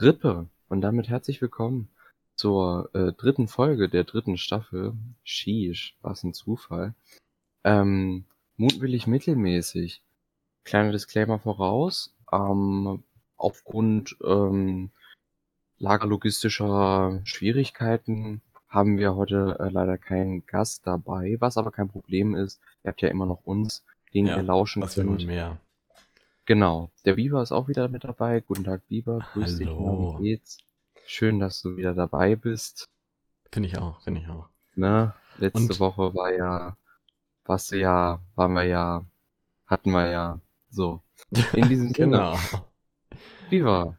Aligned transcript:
Rippe 0.00 0.46
und 0.70 0.80
damit 0.80 1.10
herzlich 1.10 1.42
willkommen 1.42 1.88
zur 2.34 2.88
äh, 2.94 3.12
dritten 3.12 3.48
Folge 3.48 3.90
der 3.90 4.04
dritten 4.04 4.38
Staffel. 4.38 4.94
Sheesh, 5.24 5.94
was 6.00 6.24
ein 6.24 6.32
Zufall. 6.32 6.94
Ähm, 7.64 8.24
mutwillig 8.56 9.06
mittelmäßig. 9.06 10.02
Kleiner 10.64 10.92
Disclaimer 10.92 11.38
voraus. 11.38 12.14
Ähm, 12.32 13.02
aufgrund 13.36 14.16
ähm, 14.24 14.90
lagerlogistischer 15.78 17.20
Schwierigkeiten 17.24 18.40
haben 18.68 18.96
wir 18.96 19.16
heute 19.16 19.58
äh, 19.60 19.68
leider 19.68 19.98
keinen 19.98 20.46
Gast 20.46 20.86
dabei, 20.86 21.36
was 21.40 21.58
aber 21.58 21.72
kein 21.72 21.88
Problem 21.88 22.34
ist. 22.34 22.58
Ihr 22.84 22.88
habt 22.88 23.02
ja 23.02 23.08
immer 23.08 23.26
noch 23.26 23.44
uns, 23.44 23.84
den 24.14 24.26
Ja, 24.26 24.36
wir 24.36 24.44
lauschen 24.44 24.82
Was 24.82 24.94
könnt. 24.94 25.26
mehr? 25.26 25.58
Genau. 26.50 26.90
Der 27.04 27.12
Biber 27.14 27.42
ist 27.42 27.52
auch 27.52 27.68
wieder 27.68 27.86
mit 27.86 28.02
dabei. 28.02 28.40
Guten 28.40 28.64
Tag, 28.64 28.84
Biber. 28.88 29.20
Grüß 29.34 29.58
dich. 29.58 29.68
Hallo. 29.68 30.16
Wie 30.18 30.30
geht's? 30.30 30.58
Schön, 31.06 31.38
dass 31.38 31.62
du 31.62 31.76
wieder 31.76 31.94
dabei 31.94 32.34
bist. 32.34 32.88
Finde 33.52 33.68
ich 33.68 33.78
auch, 33.78 34.00
finde 34.02 34.22
ich 34.22 34.28
auch. 34.28 34.48
Ne? 34.74 35.14
Letzte 35.38 35.60
Und- 35.60 35.78
Woche 35.78 36.12
war 36.12 36.32
ja, 36.34 36.76
warst 37.44 37.70
du 37.70 37.78
ja, 37.78 38.18
waren 38.34 38.54
wir 38.54 38.64
ja, 38.64 39.04
hatten 39.68 39.92
wir 39.92 40.10
ja. 40.10 40.40
So. 40.70 41.00
In 41.52 41.68
diesem. 41.68 41.92
Genau. 41.92 42.36
Biber. 43.48 43.96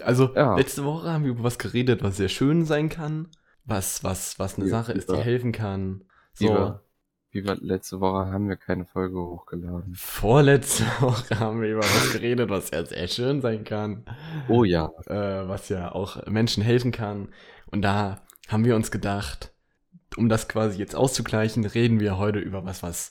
Also, 0.00 0.34
Ja. 0.34 0.56
letzte 0.56 0.86
Woche 0.86 1.10
haben 1.12 1.24
wir 1.24 1.32
über 1.32 1.42
was 1.42 1.58
geredet, 1.58 2.02
was 2.02 2.16
sehr 2.16 2.30
schön 2.30 2.64
sein 2.64 2.88
kann, 2.88 3.28
was, 3.66 4.02
was, 4.02 4.38
was 4.38 4.58
eine 4.58 4.66
Sache 4.66 4.92
ist, 4.94 5.10
die 5.10 5.16
helfen 5.18 5.52
kann. 5.52 6.04
So, 6.32 6.46
Biber. 6.48 6.82
Biber, 7.32 7.56
letzte 7.62 7.98
Woche 8.00 8.30
haben 8.30 8.50
wir 8.50 8.56
keine 8.56 8.84
Folge 8.84 9.18
hochgeladen. 9.18 9.94
vorletzte 9.94 10.84
Woche 11.00 11.40
haben 11.40 11.62
wir 11.62 11.70
über 11.70 11.80
was 11.80 12.12
geredet, 12.12 12.50
was 12.50 12.70
ja 12.70 12.84
sehr 12.84 13.08
schön 13.08 13.40
sein 13.40 13.64
kann, 13.64 14.04
Oh 14.48 14.64
ja. 14.64 14.90
äh, 15.06 15.48
was 15.48 15.70
ja 15.70 15.92
auch 15.92 16.26
Menschen 16.26 16.62
helfen 16.62 16.92
kann. 16.92 17.28
Und 17.70 17.80
da 17.80 18.20
haben 18.48 18.66
wir 18.66 18.76
uns 18.76 18.90
gedacht, 18.90 19.54
um 20.18 20.28
das 20.28 20.46
quasi 20.46 20.78
jetzt 20.78 20.94
auszugleichen, 20.94 21.64
reden 21.64 22.00
wir 22.00 22.18
heute 22.18 22.38
über 22.38 22.66
was, 22.66 22.82
was 22.82 23.08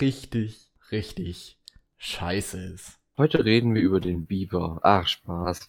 richtig, 0.00 0.70
richtig 0.92 1.58
scheiße 1.96 2.62
ist. 2.62 3.00
Heute 3.16 3.44
reden 3.44 3.74
wir 3.74 3.82
über 3.82 3.98
den 3.98 4.26
Biber. 4.26 4.78
Ach, 4.84 5.08
Spaß. 5.08 5.68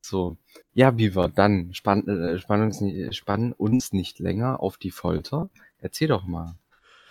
So. 0.00 0.36
Ja, 0.74 0.92
Biber, 0.92 1.28
dann 1.28 1.74
spann, 1.74 2.06
äh, 2.06 2.38
spann, 2.38 2.62
uns, 2.62 2.80
spann 3.16 3.52
uns 3.52 3.92
nicht 3.92 4.20
länger 4.20 4.60
auf 4.60 4.76
die 4.76 4.92
Folter. 4.92 5.50
Erzähl 5.78 6.06
doch 6.06 6.24
mal. 6.24 6.54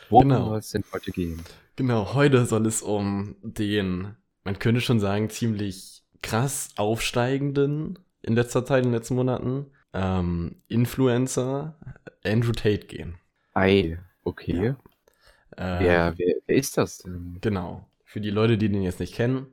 Worum 0.10 0.30
Genau. 0.30 0.46
soll 0.50 0.60
es 0.60 0.70
denn 0.70 0.84
heute 0.94 1.12
gehen? 1.12 1.44
Genau, 1.76 2.14
heute 2.14 2.46
soll 2.46 2.66
es 2.68 2.82
um 2.82 3.36
den, 3.42 4.16
man 4.44 4.60
könnte 4.60 4.82
schon 4.82 5.00
sagen, 5.00 5.30
ziemlich 5.30 6.04
krass 6.22 6.70
aufsteigenden 6.78 8.00
in 8.22 8.36
letzter 8.36 8.66
Zeit, 8.66 8.84
in 8.84 8.92
den 8.92 8.98
letzten 9.00 9.16
Monaten, 9.16 9.68
ähm, 9.94 10.62
Influencer 10.68 11.78
Andrew 12.24 12.52
Tate 12.54 12.88
gehen. 12.88 13.16
Ei, 13.54 14.00
okay. 14.24 14.76
Äh, 15.58 15.80
Wer, 15.80 16.14
wer, 16.18 16.36
wer 16.48 16.56
ist 16.56 16.78
das 16.78 17.00
denn? 17.00 17.38
Genau. 17.42 17.88
Für 18.04 18.22
die 18.22 18.30
Leute, 18.30 18.58
die 18.58 18.70
den 18.70 18.82
jetzt 18.82 19.00
nicht 19.00 19.16
kennen, 19.16 19.48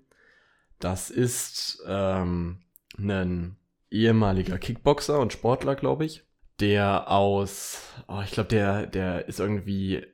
das 0.78 1.10
ist 1.10 1.82
ähm, 1.86 2.62
ein 2.98 3.56
ehemaliger 3.90 4.58
Kickboxer 4.58 5.18
und 5.20 5.32
Sportler, 5.32 5.74
glaube 5.76 6.04
ich, 6.04 6.24
der 6.60 7.10
aus, 7.10 7.82
oh, 8.08 8.20
ich 8.24 8.32
glaube, 8.32 8.48
der, 8.48 8.86
der 8.86 9.28
ist 9.28 9.38
irgendwie 9.40 10.04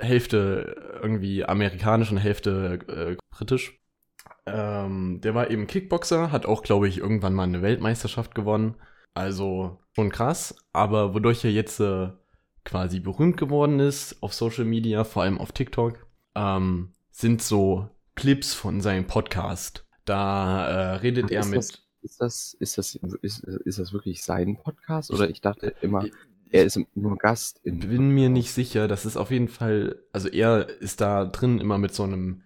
Hälfte 0.00 0.98
irgendwie 1.02 1.44
amerikanisch 1.44 2.10
und 2.10 2.18
Hälfte 2.18 2.78
äh, 2.88 3.16
britisch. 3.30 3.78
Ähm, 4.46 5.20
der 5.22 5.34
war 5.34 5.50
eben 5.50 5.66
Kickboxer, 5.66 6.32
hat 6.32 6.46
auch, 6.46 6.62
glaube 6.62 6.88
ich, 6.88 6.98
irgendwann 6.98 7.34
mal 7.34 7.44
eine 7.44 7.62
Weltmeisterschaft 7.62 8.34
gewonnen. 8.34 8.76
Also 9.14 9.78
schon 9.94 10.10
krass, 10.10 10.54
aber 10.72 11.14
wodurch 11.14 11.44
er 11.44 11.50
jetzt 11.50 11.80
äh, 11.80 12.10
quasi 12.64 13.00
berühmt 13.00 13.36
geworden 13.36 13.80
ist 13.80 14.22
auf 14.22 14.32
Social 14.32 14.64
Media, 14.64 15.04
vor 15.04 15.22
allem 15.24 15.38
auf 15.38 15.52
TikTok, 15.52 16.06
ähm, 16.34 16.92
sind 17.10 17.42
so 17.42 17.88
Clips 18.14 18.54
von 18.54 18.80
seinem 18.80 19.06
Podcast. 19.06 19.86
Da 20.04 20.66
äh, 20.68 20.94
redet 20.96 21.26
Ach, 21.26 21.30
er 21.30 21.44
mit. 21.46 21.58
das- 21.58 21.82
Ist 22.02 22.18
das, 22.20 22.54
ist 22.58 22.78
das, 22.78 22.94
ist, 23.20 23.44
ist 23.44 23.78
das 23.78 23.92
wirklich 23.92 24.22
sein 24.22 24.56
Podcast? 24.56 25.10
Oder 25.10 25.28
ich 25.28 25.42
dachte 25.42 25.74
immer, 25.82 26.06
er 26.50 26.64
ist 26.64 26.78
nur 26.94 27.16
Gast 27.16 27.60
in. 27.64 27.80
bin 27.80 28.10
mir 28.10 28.28
nicht 28.28 28.52
sicher. 28.52 28.88
Das 28.88 29.06
ist 29.06 29.16
auf 29.16 29.30
jeden 29.30 29.48
Fall, 29.48 30.02
also 30.12 30.28
er 30.28 30.68
ist 30.80 31.00
da 31.00 31.24
drin 31.24 31.60
immer 31.60 31.78
mit 31.78 31.94
so 31.94 32.02
einem 32.02 32.42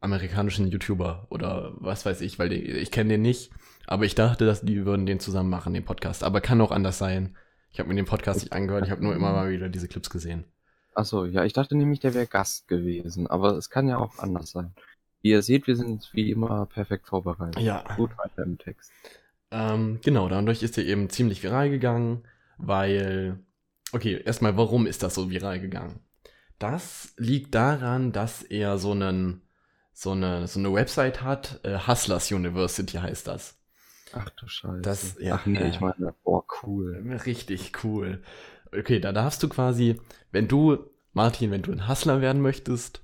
amerikanischen 0.00 0.68
YouTuber 0.68 1.26
oder 1.30 1.72
was 1.78 2.06
weiß 2.06 2.20
ich, 2.20 2.38
weil 2.38 2.48
die, 2.48 2.62
ich 2.62 2.90
kenne 2.90 3.10
den 3.10 3.22
nicht. 3.22 3.50
Aber 3.86 4.04
ich 4.04 4.14
dachte, 4.14 4.46
dass 4.46 4.60
die 4.60 4.84
würden 4.84 5.06
den 5.06 5.18
zusammen 5.18 5.50
machen, 5.50 5.74
den 5.74 5.84
Podcast. 5.84 6.22
Aber 6.22 6.40
kann 6.40 6.60
auch 6.60 6.70
anders 6.70 6.98
sein. 6.98 7.36
Ich 7.72 7.80
habe 7.80 7.88
mir 7.88 7.96
den 7.96 8.04
Podcast 8.04 8.40
nicht 8.40 8.52
angehört, 8.52 8.84
ich 8.84 8.90
habe 8.90 9.02
nur 9.02 9.14
immer 9.14 9.32
mal 9.32 9.50
wieder 9.50 9.68
diese 9.68 9.88
Clips 9.88 10.10
gesehen. 10.10 10.44
Achso, 10.94 11.24
ja, 11.24 11.44
ich 11.44 11.52
dachte 11.52 11.76
nämlich, 11.76 12.00
der 12.00 12.14
wäre 12.14 12.26
Gast 12.26 12.68
gewesen. 12.68 13.26
Aber 13.26 13.56
es 13.56 13.70
kann 13.70 13.88
ja 13.88 13.98
auch 13.98 14.18
anders 14.18 14.50
sein. 14.50 14.72
Wie 15.20 15.30
ihr 15.30 15.42
seht, 15.42 15.66
wir 15.66 15.76
sind 15.76 16.10
wie 16.12 16.30
immer 16.30 16.66
perfekt 16.66 17.06
vorbereitet. 17.08 17.62
Ja. 17.62 17.84
Gut 17.96 18.10
weiter 18.18 18.44
im 18.44 18.58
Text. 18.58 18.92
Ähm, 19.50 20.00
genau, 20.02 20.28
dadurch 20.28 20.62
ist 20.62 20.76
er 20.76 20.84
eben 20.84 21.08
ziemlich 21.08 21.42
viral 21.42 21.70
gegangen, 21.70 22.24
weil, 22.58 23.38
okay, 23.92 24.20
erstmal, 24.24 24.56
warum 24.56 24.86
ist 24.86 25.02
das 25.02 25.14
so 25.14 25.30
viral 25.30 25.60
gegangen? 25.60 26.00
Das 26.58 27.12
liegt 27.16 27.54
daran, 27.54 28.12
dass 28.12 28.42
er 28.42 28.78
so 28.78 28.92
einen, 28.92 29.42
so 29.92 30.12
eine, 30.12 30.46
so 30.48 30.58
eine 30.58 30.72
Website 30.72 31.22
hat, 31.22 31.60
äh, 31.64 31.78
Hustlers 31.86 32.30
University 32.32 32.96
heißt 32.98 33.26
das. 33.28 33.56
Ach 34.12 34.28
du 34.30 34.48
Scheiße. 34.48 34.80
Das- 34.82 35.16
ja, 35.20 35.36
Ach 35.36 35.46
nee, 35.46 35.58
äh. 35.58 35.68
ich 35.68 35.80
meine, 35.80 36.14
boah, 36.24 36.44
cool. 36.62 37.04
Richtig 37.26 37.84
cool. 37.84 38.22
Okay, 38.76 39.00
da 39.00 39.12
darfst 39.12 39.42
du 39.42 39.48
quasi, 39.48 40.00
wenn 40.32 40.48
du, 40.48 40.78
Martin, 41.12 41.50
wenn 41.50 41.62
du 41.62 41.72
ein 41.72 41.88
Hustler 41.88 42.20
werden 42.20 42.42
möchtest, 42.42 43.02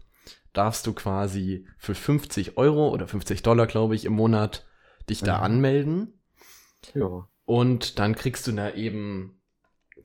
darfst 0.53 0.87
du 0.87 0.93
quasi 0.93 1.67
für 1.79 1.95
50 1.95 2.57
Euro 2.57 2.89
oder 2.91 3.07
50 3.09 3.43
Dollar, 3.43 3.67
glaube 3.67 3.95
ich, 3.95 4.05
im 4.05 4.13
Monat 4.15 4.67
dich 5.11 5.21
da 5.21 5.39
Mhm. 5.39 5.45
anmelden. 5.45 6.21
Ja. 6.95 7.29
Und 7.45 7.99
dann 7.99 8.15
kriegst 8.15 8.47
du 8.47 8.53
da 8.53 8.71
eben 8.71 9.41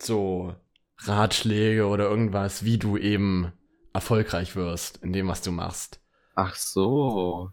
so 0.01 0.55
Ratschläge 1.03 1.87
oder 1.87 2.09
irgendwas, 2.09 2.63
wie 2.63 2.77
du 2.77 2.97
eben 2.97 3.51
erfolgreich 3.93 4.55
wirst 4.55 4.97
in 5.03 5.13
dem, 5.13 5.27
was 5.27 5.41
du 5.41 5.51
machst. 5.51 5.99
Ach 6.35 6.55
so. 6.55 7.51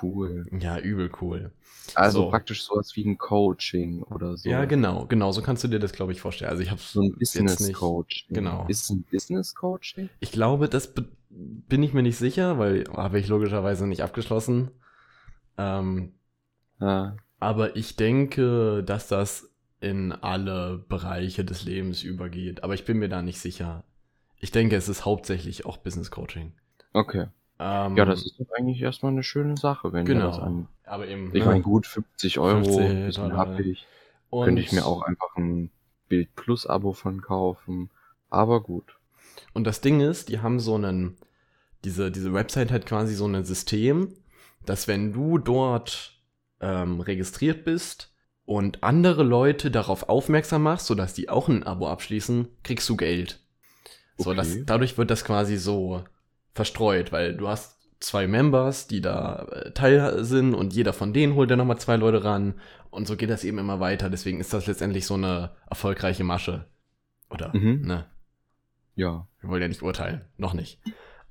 Cool. 0.00 0.46
Ja, 0.58 0.78
übel 0.78 1.10
cool. 1.20 1.52
Also 1.94 2.22
So. 2.22 2.30
praktisch 2.30 2.64
sowas 2.64 2.92
wie 2.96 3.04
ein 3.04 3.18
Coaching 3.18 4.02
oder 4.04 4.36
so. 4.36 4.48
Ja, 4.48 4.64
genau, 4.64 5.06
genau, 5.06 5.32
so 5.32 5.42
kannst 5.42 5.64
du 5.64 5.68
dir 5.68 5.78
das, 5.78 5.92
glaube 5.92 6.12
ich, 6.12 6.20
vorstellen. 6.20 6.50
Also 6.50 6.62
ich 6.62 6.70
habe 6.70 6.80
So 6.80 7.02
ein 7.02 7.12
Business. 7.18 7.72
Coaching. 7.72 8.34
Genau. 8.34 8.66
Ist 8.68 8.84
es 8.84 8.90
ein 8.90 9.04
Business 9.10 9.54
Coaching? 9.54 10.08
Ich 10.20 10.32
glaube, 10.32 10.68
das 10.68 10.92
bin 11.28 11.82
ich 11.82 11.92
mir 11.92 12.02
nicht 12.02 12.16
sicher, 12.16 12.58
weil 12.58 12.84
habe 12.96 13.18
ich 13.18 13.28
logischerweise 13.28 13.86
nicht 13.86 14.02
abgeschlossen. 14.02 14.70
Ähm, 15.58 16.14
Ja. 16.80 17.16
aber 17.38 17.76
ich 17.76 17.96
denke, 17.96 18.82
dass 18.84 19.08
das 19.08 19.51
in 19.82 20.12
alle 20.12 20.78
Bereiche 20.88 21.44
des 21.44 21.64
Lebens 21.64 22.04
übergeht. 22.04 22.62
Aber 22.62 22.74
ich 22.74 22.84
bin 22.84 22.98
mir 22.98 23.08
da 23.08 23.20
nicht 23.20 23.40
sicher. 23.40 23.82
Ich 24.38 24.52
denke, 24.52 24.76
es 24.76 24.88
ist 24.88 25.04
hauptsächlich 25.04 25.66
auch 25.66 25.76
Business 25.76 26.10
Coaching. 26.12 26.52
Okay. 26.92 27.26
Ähm, 27.58 27.96
Ja, 27.96 28.04
das 28.04 28.24
ist 28.24 28.38
doch 28.38 28.46
eigentlich 28.56 28.80
erstmal 28.80 29.10
eine 29.10 29.24
schöne 29.24 29.56
Sache, 29.56 29.92
wenn 29.92 30.04
genau. 30.04 30.28
das 30.28 30.38
an. 30.38 30.68
Aber 30.84 31.08
eben. 31.08 31.34
Ich 31.34 31.42
ne? 31.42 31.46
meine, 31.46 31.62
gut, 31.62 31.86
50 31.86 32.38
Euro, 32.38 32.64
50 32.64 33.06
bisschen 33.06 33.36
happig. 33.36 33.86
Könnte 34.30 34.62
ich 34.62 34.72
mir 34.72 34.86
auch 34.86 35.02
einfach 35.02 35.36
ein 35.36 35.70
Bild 36.08 36.34
Plus 36.36 36.66
Abo 36.66 36.92
von 36.92 37.20
kaufen. 37.20 37.90
Aber 38.30 38.62
gut. 38.62 38.98
Und 39.52 39.64
das 39.64 39.80
Ding 39.80 40.00
ist, 40.00 40.28
die 40.28 40.40
haben 40.40 40.60
so 40.60 40.76
einen, 40.76 41.16
diese, 41.84 42.12
diese 42.12 42.32
Website 42.32 42.70
hat 42.70 42.86
quasi 42.86 43.14
so 43.14 43.26
ein 43.26 43.44
System, 43.44 44.14
dass 44.64 44.86
wenn 44.86 45.12
du 45.12 45.38
dort 45.38 46.20
ähm, 46.60 47.00
registriert 47.00 47.64
bist 47.64 48.11
und 48.44 48.82
andere 48.82 49.22
Leute 49.22 49.70
darauf 49.70 50.08
aufmerksam 50.08 50.62
machst, 50.64 50.86
sodass 50.86 51.14
die 51.14 51.28
auch 51.28 51.48
ein 51.48 51.62
Abo 51.62 51.88
abschließen, 51.88 52.48
kriegst 52.62 52.88
du 52.88 52.96
Geld. 52.96 53.40
So, 54.16 54.30
Okay. 54.30 54.36
das, 54.36 54.56
dadurch 54.66 54.98
wird 54.98 55.10
das 55.10 55.24
quasi 55.24 55.56
so 55.56 56.04
verstreut, 56.54 57.12
weil 57.12 57.36
du 57.36 57.48
hast 57.48 57.78
zwei 58.00 58.26
Members, 58.26 58.88
die 58.88 59.00
da 59.00 59.44
äh, 59.50 59.70
Teil 59.72 60.24
sind 60.24 60.54
und 60.54 60.74
jeder 60.74 60.92
von 60.92 61.12
denen 61.12 61.34
holt 61.34 61.50
dann 61.50 61.58
nochmal 61.58 61.78
zwei 61.78 61.96
Leute 61.96 62.24
ran 62.24 62.54
und 62.90 63.06
so 63.06 63.16
geht 63.16 63.30
das 63.30 63.44
eben 63.44 63.58
immer 63.58 63.78
weiter. 63.80 64.10
Deswegen 64.10 64.40
ist 64.40 64.52
das 64.52 64.66
letztendlich 64.66 65.06
so 65.06 65.14
eine 65.14 65.52
erfolgreiche 65.70 66.24
Masche. 66.24 66.66
Oder, 67.30 67.56
Mhm. 67.56 67.82
ne? 67.86 68.06
Ja. 68.96 69.26
Wir 69.40 69.48
wollen 69.48 69.62
ja 69.62 69.68
nicht 69.68 69.82
urteilen. 69.82 70.22
Noch 70.36 70.52
nicht. 70.52 70.78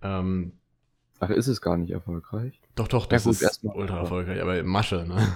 Ähm, 0.01 0.53
Ach, 1.19 1.29
ist 1.29 1.47
es 1.47 1.61
gar 1.61 1.77
nicht 1.77 1.91
erfolgreich? 1.91 2.59
doch, 2.75 2.87
doch, 2.87 3.05
das 3.05 3.25
gut, 3.25 3.33
ist 3.33 3.41
erstmal- 3.43 3.75
ultra 3.75 3.99
erfolgreich, 3.99 4.41
aber 4.41 4.63
Masche, 4.63 5.05
ne? 5.07 5.27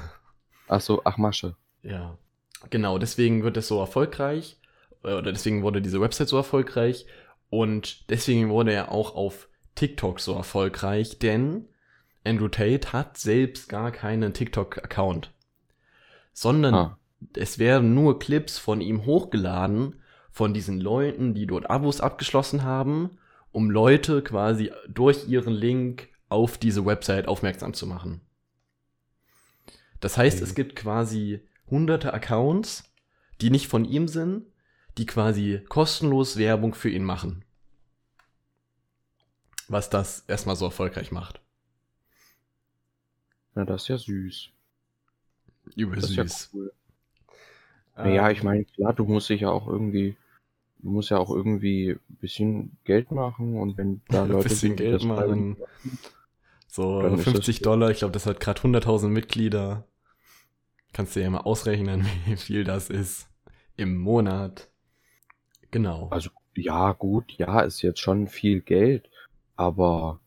Ach 0.67 0.81
so, 0.81 1.01
ach 1.03 1.17
Masche. 1.17 1.55
Ja. 1.85 2.17
Genau, 2.69 2.97
deswegen 2.97 3.43
wird 3.43 3.57
es 3.57 3.67
so 3.67 3.79
erfolgreich. 3.79 4.57
äh, 5.03 5.13
Oder 5.13 5.31
deswegen 5.31 5.61
wurde 5.63 5.81
diese 5.81 6.01
Website 6.01 6.27
so 6.29 6.37
erfolgreich. 6.37 7.05
Und 7.49 8.09
deswegen 8.09 8.49
wurde 8.49 8.73
er 8.73 8.91
auch 8.91 9.15
auf 9.15 9.47
TikTok 9.75 10.19
so 10.19 10.33
erfolgreich, 10.35 11.19
denn 11.19 11.67
Andrew 12.23 12.47
Tate 12.47 12.91
hat 12.91 13.17
selbst 13.17 13.69
gar 13.69 13.91
keinen 13.91 14.33
TikTok-Account. 14.33 15.31
sondern 16.33 16.73
Ah. 16.75 16.99
es 17.35 17.59
werden 17.59 17.93
nur 17.93 18.19
Clips 18.19 18.57
von 18.57 18.81
ihm 18.81 19.05
hochgeladen, 19.05 20.01
von 20.31 20.53
diesen 20.53 20.81
Leuten, 20.81 21.33
die 21.33 21.47
dort 21.47 21.69
Abos 21.69 22.01
abgeschlossen 22.01 22.63
haben, 22.63 23.17
um 23.53 23.69
Leute 23.69 24.21
quasi 24.21 24.71
durch 24.89 25.29
ihren 25.29 25.53
Link 25.53 26.09
auf 26.27 26.57
diese 26.57 26.85
Website 26.85 27.29
aufmerksam 27.29 27.73
zu 27.73 27.87
machen. 27.87 28.19
Das 30.01 30.17
heißt, 30.17 30.37
Okay. 30.37 30.43
es 30.43 30.55
gibt 30.55 30.75
quasi 30.75 31.39
hunderte 31.69 32.13
Accounts, 32.13 32.83
die 33.41 33.49
nicht 33.51 33.67
von 33.67 33.85
ihm 33.85 34.07
sind, 34.07 34.45
die 34.97 35.05
quasi 35.05 35.61
kostenlos 35.69 36.37
Werbung 36.37 36.73
für 36.75 36.89
ihn 36.89 37.03
machen. 37.03 37.43
Was 39.67 39.91
das 39.91 40.21
erstmal 40.27 40.55
so 40.55 40.65
erfolgreich 40.65 41.11
macht. 41.11 41.39
Na, 43.55 43.65
das 43.65 43.81
ist 43.83 43.87
ja 43.89 43.97
süß. 43.97 44.51
Übel 45.75 45.99
Das 45.99 46.09
ist 46.11 46.15
ja 46.15 46.25
süß. 46.25 46.49
cool. 46.53 46.71
Naja, 48.01 48.29
ich 48.31 48.41
Ähm, 48.41 48.43
meine, 48.43 48.63
klar, 48.65 48.93
du 48.93 49.03
musst 49.05 49.29
dich 49.29 49.41
ja 49.41 49.49
auch 49.49 49.67
irgendwie, 49.67 50.15
du 50.79 50.89
musst 50.91 51.11
ja 51.11 51.17
auch 51.19 51.31
irgendwie 51.31 51.91
ein 51.91 52.17
bisschen 52.21 52.77
Geld 52.85 53.11
machen 53.11 53.57
und 53.57 53.77
wenn 53.77 54.01
da 54.09 54.25
Ein 54.25 54.31
Leute 54.31 54.43
bisschen 54.43 54.75
sind, 54.77 54.79
die 54.79 54.83
Geld 54.83 55.03
machen. 55.03 55.57
So 56.67 57.01
Dann 57.01 57.19
ist 57.19 57.33
das 57.33 57.47
50 57.47 57.57
gut. 57.57 57.65
Dollar, 57.65 57.89
ich 57.91 57.97
glaube, 57.99 58.11
das 58.11 58.25
hat 58.27 58.39
gerade 58.39 58.61
100.000 58.61 59.07
Mitglieder. 59.09 59.87
Kannst 60.95 61.13
du 61.17 61.21
ja 61.21 61.29
mal 61.29 61.39
ausrechnen, 61.39 62.05
wie 62.25 62.37
viel 62.37 62.63
das 62.63 62.89
ist 62.89 63.27
im 63.75 63.97
Monat. 63.97 64.69
Genau. 65.69 66.07
Also, 66.07 66.29
ja, 66.55 66.93
gut, 66.93 67.33
ja, 67.33 67.59
ist 67.59 67.81
jetzt 67.81 67.99
schon 67.99 68.27
viel 68.27 68.61
Geld, 68.61 69.09
aber 69.57 70.21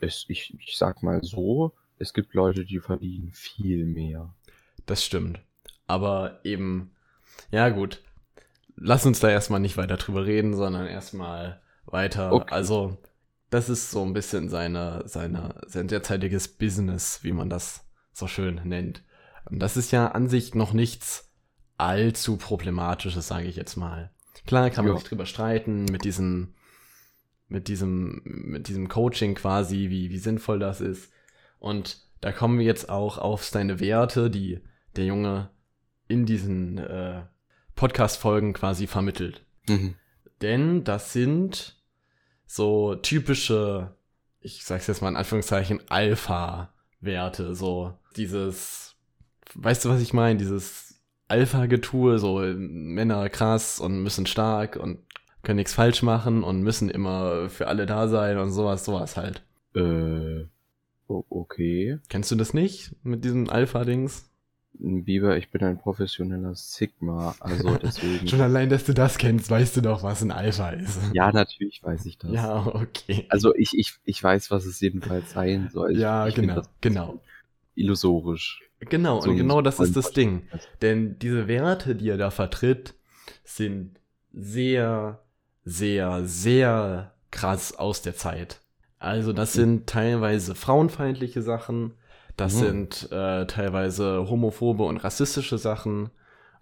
es, 0.00 0.24
ich, 0.28 0.56
ich 0.60 0.78
sag 0.78 1.02
mal 1.02 1.22
so, 1.22 1.74
es 1.98 2.14
gibt 2.14 2.32
Leute, 2.32 2.64
die 2.64 2.80
verdienen 2.80 3.32
viel 3.34 3.84
mehr. 3.84 4.34
Das 4.86 5.04
stimmt. 5.04 5.40
Aber 5.86 6.40
eben, 6.42 6.92
ja 7.50 7.68
gut. 7.68 8.02
Lass 8.76 9.04
uns 9.04 9.20
da 9.20 9.28
erstmal 9.28 9.60
nicht 9.60 9.76
weiter 9.76 9.98
drüber 9.98 10.24
reden, 10.24 10.54
sondern 10.54 10.86
erstmal 10.86 11.60
weiter. 11.84 12.32
Okay. 12.32 12.54
Also, 12.54 12.96
das 13.50 13.68
ist 13.68 13.90
so 13.90 14.02
ein 14.04 14.14
bisschen 14.14 14.48
seine, 14.48 15.02
seine, 15.04 15.60
sein 15.66 15.86
derzeitiges 15.86 16.48
Business, 16.48 17.22
wie 17.24 17.32
man 17.32 17.50
das 17.50 17.84
so 18.14 18.26
schön 18.26 18.62
nennt. 18.64 19.02
Das 19.50 19.76
ist 19.76 19.92
ja 19.92 20.08
an 20.08 20.28
sich 20.28 20.54
noch 20.54 20.72
nichts 20.72 21.30
allzu 21.76 22.36
Problematisches, 22.36 23.28
sage 23.28 23.46
ich 23.46 23.56
jetzt 23.56 23.76
mal. 23.76 24.10
Klar 24.46 24.70
kann 24.70 24.84
man 24.84 24.94
Ja. 24.94 25.00
sich 25.00 25.08
drüber 25.08 25.26
streiten 25.26 25.84
mit 25.86 26.04
diesem, 26.04 26.54
mit 27.48 27.68
diesem, 27.68 28.20
mit 28.24 28.68
diesem 28.68 28.88
Coaching 28.88 29.34
quasi, 29.34 29.88
wie, 29.90 30.10
wie 30.10 30.18
sinnvoll 30.18 30.58
das 30.58 30.80
ist. 30.80 31.10
Und 31.58 31.98
da 32.20 32.32
kommen 32.32 32.58
wir 32.58 32.66
jetzt 32.66 32.88
auch 32.88 33.18
auf 33.18 33.44
seine 33.44 33.80
Werte, 33.80 34.30
die 34.30 34.60
der 34.96 35.04
Junge 35.06 35.50
in 36.08 36.26
diesen 36.26 36.78
äh, 36.78 37.22
Podcast-Folgen 37.74 38.52
quasi 38.54 38.86
vermittelt. 38.86 39.44
Mhm. 39.68 39.94
Denn 40.42 40.84
das 40.84 41.12
sind 41.12 41.76
so 42.46 42.94
typische, 42.96 43.94
ich 44.40 44.64
sag's 44.64 44.86
jetzt 44.86 45.02
mal 45.02 45.08
in 45.10 45.16
Anführungszeichen, 45.16 45.80
Alpha-Werte. 45.90 47.54
So 47.54 47.94
dieses, 48.16 48.87
weißt 49.54 49.84
du, 49.84 49.88
was 49.88 50.00
ich 50.00 50.12
meine? 50.12 50.38
Dieses 50.38 51.00
Alpha-Getue, 51.28 52.18
so 52.18 52.40
Männer 52.56 53.28
krass 53.28 53.80
und 53.80 54.02
müssen 54.02 54.26
stark 54.26 54.76
und 54.76 54.98
können 55.42 55.56
nichts 55.56 55.74
falsch 55.74 56.02
machen 56.02 56.42
und 56.42 56.62
müssen 56.62 56.90
immer 56.90 57.48
für 57.48 57.68
alle 57.68 57.86
da 57.86 58.08
sein 58.08 58.38
und 58.38 58.50
sowas, 58.50 58.84
sowas 58.84 59.16
halt. 59.16 59.42
Äh, 59.74 60.46
okay. 61.06 61.98
Kennst 62.08 62.30
du 62.30 62.36
das 62.36 62.54
nicht 62.54 62.94
mit 63.02 63.24
diesem 63.24 63.48
Alpha-Dings? 63.48 64.28
Biber, 64.80 65.36
ich 65.36 65.50
bin 65.50 65.64
ein 65.64 65.78
professioneller 65.78 66.54
Sigma, 66.54 67.34
also 67.40 67.76
deswegen. 67.82 68.28
Schon 68.28 68.40
allein, 68.40 68.70
dass 68.70 68.84
du 68.84 68.94
das 68.94 69.18
kennst, 69.18 69.50
weißt 69.50 69.76
du 69.76 69.80
doch, 69.80 70.02
was 70.02 70.22
ein 70.22 70.30
Alpha 70.30 70.70
ist. 70.70 71.00
ja, 71.12 71.32
natürlich 71.32 71.82
weiß 71.82 72.06
ich 72.06 72.18
das. 72.18 72.30
Ja, 72.30 72.64
okay. 72.66 73.26
Also 73.28 73.54
ich, 73.54 73.76
ich, 73.76 73.94
ich 74.04 74.22
weiß, 74.22 74.50
was 74.50 74.66
es 74.66 74.80
jedenfalls 74.80 75.32
sein 75.32 75.68
soll. 75.72 75.92
Ich, 75.92 75.98
ja, 75.98 76.28
ich 76.28 76.34
genau, 76.34 76.54
das 76.56 76.70
genau. 76.80 77.20
Illusorisch. 77.74 78.67
Genau, 78.80 79.20
So 79.20 79.30
und 79.30 79.36
genau 79.36 79.60
das 79.60 79.80
ist 79.80 79.96
das 79.96 80.12
Ding. 80.12 80.42
Denn 80.82 81.18
diese 81.18 81.48
Werte, 81.48 81.96
die 81.96 82.08
er 82.08 82.16
da 82.16 82.30
vertritt, 82.30 82.94
sind 83.44 83.98
sehr, 84.32 85.20
sehr, 85.64 86.24
sehr 86.24 87.14
krass 87.30 87.76
aus 87.76 88.02
der 88.02 88.14
Zeit. 88.14 88.60
Also 88.98 89.32
das 89.32 89.52
sind 89.52 89.88
teilweise 89.88 90.54
frauenfeindliche 90.54 91.42
Sachen, 91.42 91.94
das 92.36 92.54
Mhm. 92.54 92.58
sind 92.58 93.12
äh, 93.12 93.46
teilweise 93.46 94.28
homophobe 94.28 94.84
und 94.84 94.98
rassistische 94.98 95.58
Sachen 95.58 96.10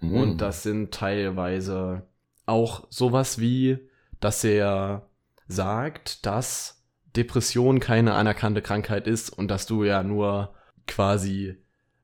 Mhm. 0.00 0.12
und 0.14 0.40
das 0.40 0.62
sind 0.62 0.92
teilweise 0.92 2.02
auch 2.46 2.86
sowas 2.90 3.38
wie, 3.38 3.78
dass 4.20 4.42
er 4.44 5.08
sagt, 5.48 6.24
dass 6.26 6.84
Depression 7.16 7.80
keine 7.80 8.14
anerkannte 8.14 8.62
Krankheit 8.62 9.06
ist 9.06 9.30
und 9.30 9.48
dass 9.48 9.66
du 9.66 9.84
ja 9.84 10.02
nur 10.02 10.54
quasi, 10.86 11.56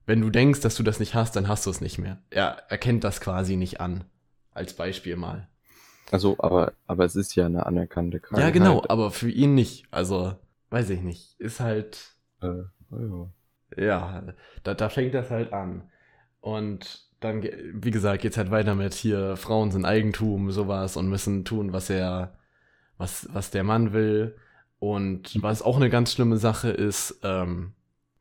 wenn 0.07 0.21
du 0.21 0.31
denkst, 0.31 0.61
dass 0.61 0.75
du 0.75 0.83
das 0.83 1.01
nicht 1.01 1.15
hast, 1.15 1.37
dann 1.37 1.49
hast 1.49 1.67
du 1.67 1.71
es 1.71 1.81
nicht 1.81 1.99
mehr. 1.99 2.19
Er 2.31 2.65
erkennt 2.69 3.05
das 3.05 3.21
quasi 3.21 3.57
nicht 3.57 3.81
an. 3.81 4.05
Als 4.53 4.75
Beispiel 4.75 5.17
mal. 5.17 5.49
Also, 6.11 6.37
aber, 6.39 6.73
aber 6.87 7.05
es 7.05 7.17
ist 7.17 7.35
ja 7.37 7.47
eine 7.47 7.65
anerkannte 7.65 8.21
Krankheit. 8.21 8.45
Ja, 8.45 8.51
genau, 8.51 8.85
aber 8.89 9.11
für 9.11 9.31
ihn 9.31 9.55
nicht. 9.55 9.87
Also, 9.91 10.35
weiß 10.71 10.91
ich 10.91 11.01
nicht. 11.01 11.41
Ist 11.41 11.61
halt, 11.61 12.15
Äh, 12.43 12.65
ja. 12.91 13.29
ja, 13.77 14.23
da, 14.63 14.75
da 14.75 14.89
fängt 14.91 15.15
das 15.15 15.31
halt 15.31 15.53
an. 15.55 15.91
Und 16.41 17.09
dann, 17.21 17.43
wie 17.43 17.91
gesagt, 17.91 18.23
geht's 18.23 18.37
halt 18.37 18.51
weiter 18.51 18.75
mit 18.75 18.93
hier, 18.95 19.37
Frauen 19.37 19.71
sind 19.71 19.87
Eigentum, 19.87 20.51
sowas 20.51 20.97
und 20.97 21.09
müssen 21.09 21.45
tun, 21.45 21.73
was 21.73 21.89
er, 21.89 22.35
was, 22.99 23.29
was 23.33 23.51
der 23.51 23.65
Mann 23.65 23.93
will. 23.93 24.37
Und 24.81 25.41
was 25.41 25.63
auch 25.63 25.77
eine 25.77 25.89
ganz 25.89 26.13
schlimme 26.13 26.37
Sache 26.37 26.71
ist, 26.71 27.21
ähm, 27.23 27.73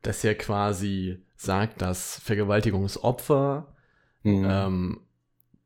dass 0.03 0.23
er 0.23 0.35
quasi 0.35 1.23
sagt, 1.41 1.81
dass 1.81 2.19
Vergewaltigungsopfer 2.19 3.67
Mhm. 4.23 4.45
ähm, 4.47 4.99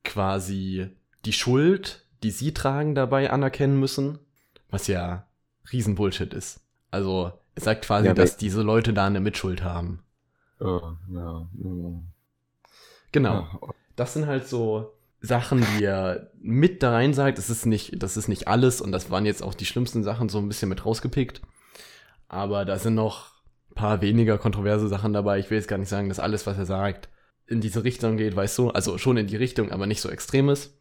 quasi 0.05 0.87
die 1.25 1.33
Schuld, 1.33 2.05
die 2.23 2.31
sie 2.31 2.53
tragen, 2.53 2.95
dabei 2.95 3.29
anerkennen 3.31 3.77
müssen, 3.79 4.19
was 4.69 4.87
ja 4.87 5.27
Riesenbullshit 5.73 6.33
ist. 6.33 6.61
Also 6.91 7.33
er 7.55 7.61
sagt 7.61 7.83
quasi, 7.85 8.07
Ja, 8.07 8.13
dass 8.13 8.37
diese 8.37 8.61
Leute 8.61 8.93
da 8.93 9.07
eine 9.07 9.19
Mitschuld 9.19 9.63
haben. 9.63 10.03
Äh, 10.61 10.65
ja, 10.65 11.47
ja. 11.53 12.01
Genau. 13.11 13.47
Das 13.95 14.13
sind 14.13 14.25
halt 14.27 14.47
so 14.47 14.93
Sachen, 15.21 15.65
die 15.77 15.83
er 15.83 16.31
mit 16.39 16.83
da 16.83 16.91
rein 16.91 17.13
sagt. 17.13 17.37
Das 17.37 17.49
ist 17.49 17.65
nicht, 17.65 18.01
das 18.01 18.15
ist 18.17 18.27
nicht 18.27 18.47
alles 18.47 18.79
und 18.81 18.91
das 18.91 19.09
waren 19.11 19.25
jetzt 19.25 19.43
auch 19.43 19.53
die 19.53 19.65
schlimmsten 19.65 20.03
Sachen 20.03 20.29
so 20.29 20.37
ein 20.37 20.47
bisschen 20.47 20.69
mit 20.69 20.85
rausgepickt. 20.85 21.41
Aber 22.27 22.63
da 22.65 22.77
sind 22.77 22.95
noch 22.95 23.34
paar 23.75 24.01
weniger 24.01 24.37
kontroverse 24.37 24.87
Sachen 24.87 25.13
dabei. 25.13 25.39
Ich 25.39 25.49
will 25.49 25.57
jetzt 25.57 25.67
gar 25.67 25.77
nicht 25.77 25.89
sagen, 25.89 26.09
dass 26.09 26.19
alles, 26.19 26.47
was 26.47 26.57
er 26.57 26.65
sagt, 26.65 27.09
in 27.47 27.61
diese 27.61 27.83
Richtung 27.83 28.17
geht, 28.17 28.35
weißt 28.35 28.57
du? 28.57 28.69
Also 28.71 28.97
schon 28.97 29.17
in 29.17 29.27
die 29.27 29.35
Richtung, 29.35 29.71
aber 29.71 29.85
nicht 29.85 30.01
so 30.01 30.09
extrem 30.09 30.49
ist. 30.49 30.77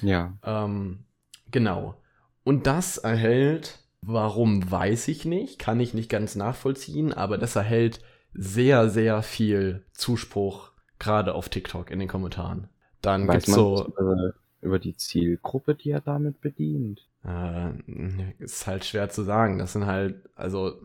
ja. 0.00 0.38
Ähm, 0.44 1.04
genau. 1.50 1.96
Und 2.44 2.66
das 2.66 2.96
erhält, 2.98 3.80
warum 4.00 4.70
weiß 4.70 5.08
ich 5.08 5.24
nicht, 5.26 5.58
kann 5.58 5.80
ich 5.80 5.92
nicht 5.92 6.08
ganz 6.08 6.36
nachvollziehen, 6.36 7.12
aber 7.12 7.36
das 7.36 7.56
erhält 7.56 8.00
sehr, 8.32 8.88
sehr 8.88 9.22
viel 9.22 9.84
Zuspruch, 9.92 10.70
gerade 10.98 11.34
auf 11.34 11.48
TikTok 11.48 11.90
in 11.90 11.98
den 11.98 12.08
Kommentaren. 12.08 12.68
Dann 13.02 13.28
Weiß 13.28 13.44
gibt's 13.44 13.48
man 13.48 13.58
so, 13.58 13.92
über, 13.98 14.34
über 14.62 14.78
die 14.78 14.96
Zielgruppe, 14.96 15.74
die 15.74 15.90
er 15.90 16.00
damit 16.00 16.40
bedient? 16.40 17.06
äh, 17.24 17.72
ist 18.38 18.66
halt 18.66 18.84
schwer 18.84 19.10
zu 19.10 19.22
sagen. 19.22 19.58
Das 19.58 19.72
sind 19.72 19.86
halt, 19.86 20.28
also 20.34 20.80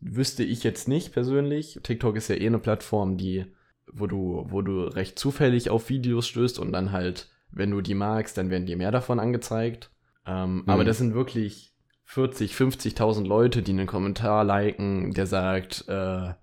wüsste 0.00 0.44
ich 0.44 0.62
jetzt 0.62 0.88
nicht 0.88 1.12
persönlich. 1.12 1.78
TikTok 1.82 2.16
ist 2.16 2.28
ja 2.28 2.36
eh 2.36 2.46
eine 2.46 2.58
Plattform, 2.58 3.16
die, 3.16 3.46
wo 3.92 4.06
du, 4.06 4.44
wo 4.48 4.62
du 4.62 4.84
recht 4.84 5.18
zufällig 5.18 5.70
auf 5.70 5.88
Videos 5.88 6.26
stößt 6.28 6.58
und 6.58 6.72
dann 6.72 6.92
halt, 6.92 7.28
wenn 7.50 7.70
du 7.70 7.80
die 7.80 7.94
magst, 7.94 8.36
dann 8.38 8.50
werden 8.50 8.66
dir 8.66 8.76
mehr 8.76 8.90
davon 8.92 9.20
angezeigt. 9.20 9.90
Ähm, 10.26 10.64
Aber 10.66 10.82
Mhm. 10.82 10.86
das 10.86 10.98
sind 10.98 11.14
wirklich 11.14 11.72
40, 12.04 12.54
50.000 12.54 13.26
Leute, 13.26 13.62
die 13.62 13.72
einen 13.72 13.86
Kommentar 13.86 14.44
liken, 14.44 15.12
der 15.12 15.26
sagt, 15.26 15.84
äh, 15.88 16.34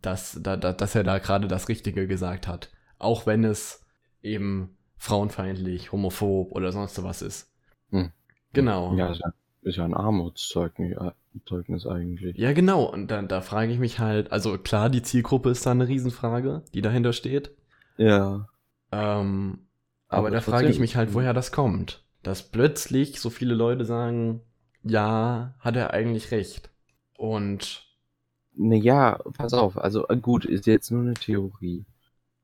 dass, 0.00 0.38
da, 0.42 0.56
da, 0.56 0.72
dass 0.72 0.94
er 0.94 1.04
da 1.04 1.18
gerade 1.18 1.48
das 1.48 1.68
Richtige 1.68 2.06
gesagt 2.06 2.48
hat. 2.48 2.70
Auch 2.98 3.26
wenn 3.26 3.44
es 3.44 3.84
eben 4.22 4.76
frauenfeindlich, 4.96 5.92
homophob 5.92 6.52
oder 6.52 6.72
sonst 6.72 7.02
was 7.02 7.22
ist. 7.22 7.52
Hm. 7.90 8.10
Genau. 8.52 8.94
Ja, 8.96 9.12
ja, 9.12 9.32
ist 9.62 9.76
ja 9.76 9.84
ein 9.84 9.94
Armutszeugnis 9.94 11.84
äh, 11.84 11.88
eigentlich. 11.88 12.36
Ja, 12.36 12.52
genau. 12.52 12.84
Und 12.84 13.10
dann, 13.10 13.28
da 13.28 13.40
frage 13.40 13.72
ich 13.72 13.78
mich 13.78 13.98
halt, 13.98 14.32
also 14.32 14.58
klar, 14.58 14.90
die 14.90 15.02
Zielgruppe 15.02 15.50
ist 15.50 15.64
da 15.66 15.70
eine 15.70 15.88
Riesenfrage, 15.88 16.62
die 16.74 16.82
dahinter 16.82 17.12
steht. 17.12 17.52
Ja. 17.96 18.48
Ähm, 18.90 19.60
aber, 20.08 20.18
Aber 20.28 20.30
da 20.30 20.40
frage 20.40 20.68
ich 20.68 20.78
mich 20.78 20.96
halt, 20.96 21.14
woher 21.14 21.32
das 21.32 21.52
kommt. 21.52 22.02
Dass 22.22 22.42
plötzlich 22.50 23.20
so 23.20 23.30
viele 23.30 23.54
Leute 23.54 23.84
sagen, 23.84 24.40
ja, 24.84 25.54
hat 25.60 25.76
er 25.76 25.92
eigentlich 25.92 26.30
recht. 26.30 26.70
Und 27.16 27.86
Naja, 28.54 29.18
pass 29.36 29.54
auf, 29.54 29.78
also 29.78 30.06
äh, 30.08 30.16
gut, 30.16 30.44
ist 30.44 30.66
jetzt 30.66 30.90
nur 30.90 31.02
eine 31.02 31.14
Theorie. 31.14 31.84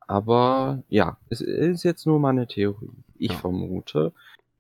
aber 0.07 0.83
ja, 0.89 1.19
es 1.29 1.41
ist 1.43 1.83
jetzt 1.83 2.07
nur 2.07 2.19
mal 2.19 2.31
eine 2.31 2.47
Theorie. 2.47 2.91
Ich 3.19 3.33
Ja. 3.33 3.39
vermute, 3.39 4.13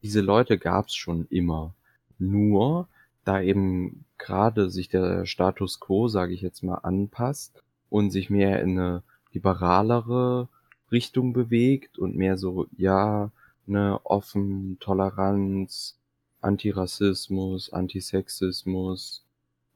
diese 0.02 0.20
Leute 0.20 0.58
gab's 0.58 0.94
schon 0.94 1.26
immer. 1.30 1.74
Nur, 2.18 2.88
da 3.24 3.40
eben 3.40 4.04
gerade 4.16 4.70
sich 4.70 4.88
der 4.88 5.26
Status 5.26 5.80
quo, 5.80 6.08
sage 6.08 6.34
ich 6.34 6.40
jetzt 6.40 6.62
mal, 6.62 6.76
anpasst 6.76 7.62
und 7.90 8.10
sich 8.10 8.30
mehr 8.30 8.62
in 8.62 8.78
eine 8.78 9.02
liberalere 9.32 10.48
Richtung 10.90 11.32
bewegt 11.32 11.98
und 11.98 12.16
mehr 12.16 12.36
so, 12.36 12.66
ja, 12.76 13.30
ne, 13.66 14.00
offen, 14.04 14.78
Toleranz, 14.80 15.98
Antirassismus, 16.40 17.72
Antisexismus, 17.72 19.24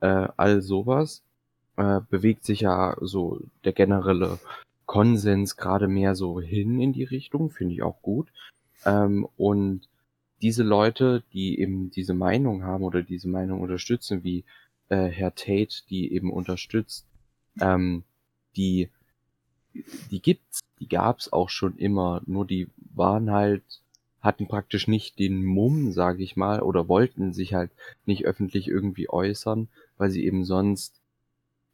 äh, 0.00 0.28
all 0.37 0.62
sowas, 0.62 1.22
äh, 1.76 2.00
bewegt 2.11 2.44
sich 2.44 2.61
ja 2.61 2.96
so 3.00 3.40
der 3.64 3.72
generelle 3.72 4.38
Konsens 4.87 5.56
gerade 5.56 5.88
mehr 5.88 6.14
so 6.14 6.40
hin 6.40 6.80
in 6.80 6.92
die 6.92 7.04
Richtung, 7.04 7.50
finde 7.50 7.75
ich 7.75 7.82
auch 7.82 8.02
gut. 8.02 8.28
Ähm, 8.84 9.28
und 9.37 9.88
diese 10.42 10.64
Leute, 10.64 11.22
die 11.32 11.61
eben 11.61 11.90
diese 11.90 12.14
Meinung 12.14 12.64
haben 12.64 12.82
oder 12.82 13.02
diese 13.02 13.28
Meinung 13.28 13.61
unterstützen, 13.61 14.25
wie 14.25 14.44
äh, 14.88 15.06
Herr 15.06 15.34
Tate, 15.34 15.82
die 15.88 16.12
eben 16.12 16.32
unterstützt, 16.32 17.06
ähm, 17.61 18.02
die, 18.56 18.88
die 20.11 20.20
gibt's, 20.20 20.61
die 20.80 20.88
gab's 20.88 21.32
auch 21.32 21.49
schon 21.49 21.76
immer, 21.78 22.22
nur 22.26 22.44
die 22.44 22.68
waren 22.94 23.30
halt, 23.30 23.62
hatten 24.20 24.46
praktisch 24.46 24.88
nicht 24.88 25.18
den 25.18 25.44
Mumm, 25.44 25.92
sage 25.92 26.22
ich 26.22 26.37
mal, 26.37 26.61
oder 26.61 26.88
wollten 26.88 27.32
sich 27.32 27.54
halt 27.54 27.70
nicht 28.04 28.25
öffentlich 28.25 28.68
irgendwie 28.68 29.08
äußern, 29.08 29.68
weil 29.96 30.11
sie 30.11 30.25
eben 30.25 30.44
sonst 30.44 31.00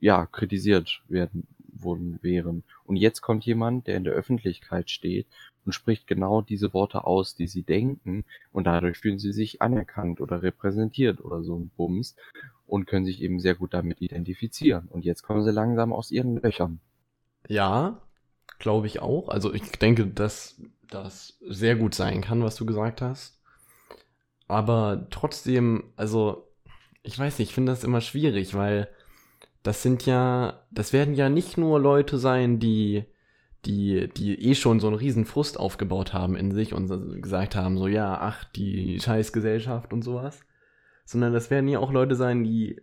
ja 0.01 0.27
kritisiert 0.27 1.03
werden 1.09 1.47
worden 1.83 2.19
wären. 2.23 2.65
Und 2.85 2.97
jetzt 2.97 3.21
kommt 3.21 3.45
jemand, 3.45 3.87
der 3.87 3.97
in 3.97 4.05
der 4.05 4.13
Öffentlichkeit 4.13 4.91
steht 4.91 5.27
und 5.65 5.73
spricht 5.73 6.07
genau 6.07 6.41
diese 6.41 6.73
Worte 6.73 7.05
aus, 7.05 7.35
die 7.35 7.47
sie 7.47 7.63
denken, 7.63 8.25
und 8.53 8.67
dadurch 8.67 8.99
fühlen 8.99 9.19
sie 9.19 9.33
sich 9.33 9.61
anerkannt 9.63 10.21
oder 10.21 10.43
repräsentiert 10.43 11.21
oder 11.25 11.43
so 11.43 11.57
ein 11.57 11.71
Bums 11.77 12.17
und 12.67 12.87
können 12.87 13.05
sich 13.05 13.23
eben 13.23 13.41
sehr 13.41 13.55
gut 13.55 13.75
damit 13.75 14.01
identifizieren. 14.01 14.89
Und 14.89 15.05
jetzt 15.05 15.23
kommen 15.23 15.43
sie 15.43 15.53
langsam 15.53 15.93
aus 15.93 16.11
ihren 16.11 16.41
Löchern. 16.41 16.81
Ja, 17.49 18.03
glaube 18.59 18.87
ich 18.87 19.01
auch. 19.01 19.29
Also 19.29 19.53
ich 19.53 19.71
denke, 19.73 20.07
dass 20.07 20.61
das 20.91 21.39
sehr 21.47 21.77
gut 21.77 21.95
sein 21.95 22.21
kann, 22.21 22.43
was 22.43 22.57
du 22.57 22.67
gesagt 22.67 23.03
hast. 23.03 23.41
Aber 24.47 25.07
trotzdem, 25.11 25.85
also 25.97 26.49
ich 27.03 27.19
weiß 27.19 27.39
nicht, 27.39 27.51
ich 27.51 27.55
finde 27.55 27.73
das 27.73 27.85
immer 27.85 28.01
schwierig, 28.01 28.55
weil 28.55 28.89
das 29.63 29.83
sind 29.83 30.07
ja, 30.07 30.65
das 30.71 30.93
werden 30.93 31.15
ja 31.15 31.29
nicht 31.29 31.59
nur 31.59 31.81
Leute 31.81 32.19
sein, 32.19 32.59
die, 32.59 33.05
die, 33.65 34.09
die 34.09 34.41
eh 34.41 34.55
schon 34.55 34.81
so 34.81 34.87
einen 34.87 34.97
riesen 34.97 35.25
Frust 35.25 35.59
aufgebaut 35.59 36.13
haben 36.13 36.37
in 36.37 36.53
sich 36.53 36.73
und 36.73 37.23
gesagt 37.23 37.57
haben, 37.57 37.77
so 37.77 37.89
ja, 37.89 38.19
ach, 38.21 38.45
die 38.45 39.01
Scheißgesellschaft 39.01 39.93
und 39.93 40.03
sowas. 40.03 40.41
Sondern 41.05 41.33
das 41.33 41.51
werden 41.51 41.69
ja 41.69 41.79
auch 41.79 41.93
Leute 41.93 42.15
sein, 42.15 42.45
die, 42.45 42.81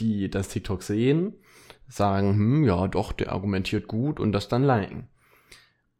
die 0.00 0.30
das 0.30 0.48
TikTok 0.48 0.82
sehen, 0.82 1.34
sagen, 1.88 2.34
hm, 2.34 2.64
ja, 2.64 2.86
doch, 2.88 3.12
der 3.12 3.32
argumentiert 3.32 3.88
gut 3.88 4.20
und 4.20 4.32
das 4.32 4.48
dann 4.48 4.64
liken. 4.64 5.08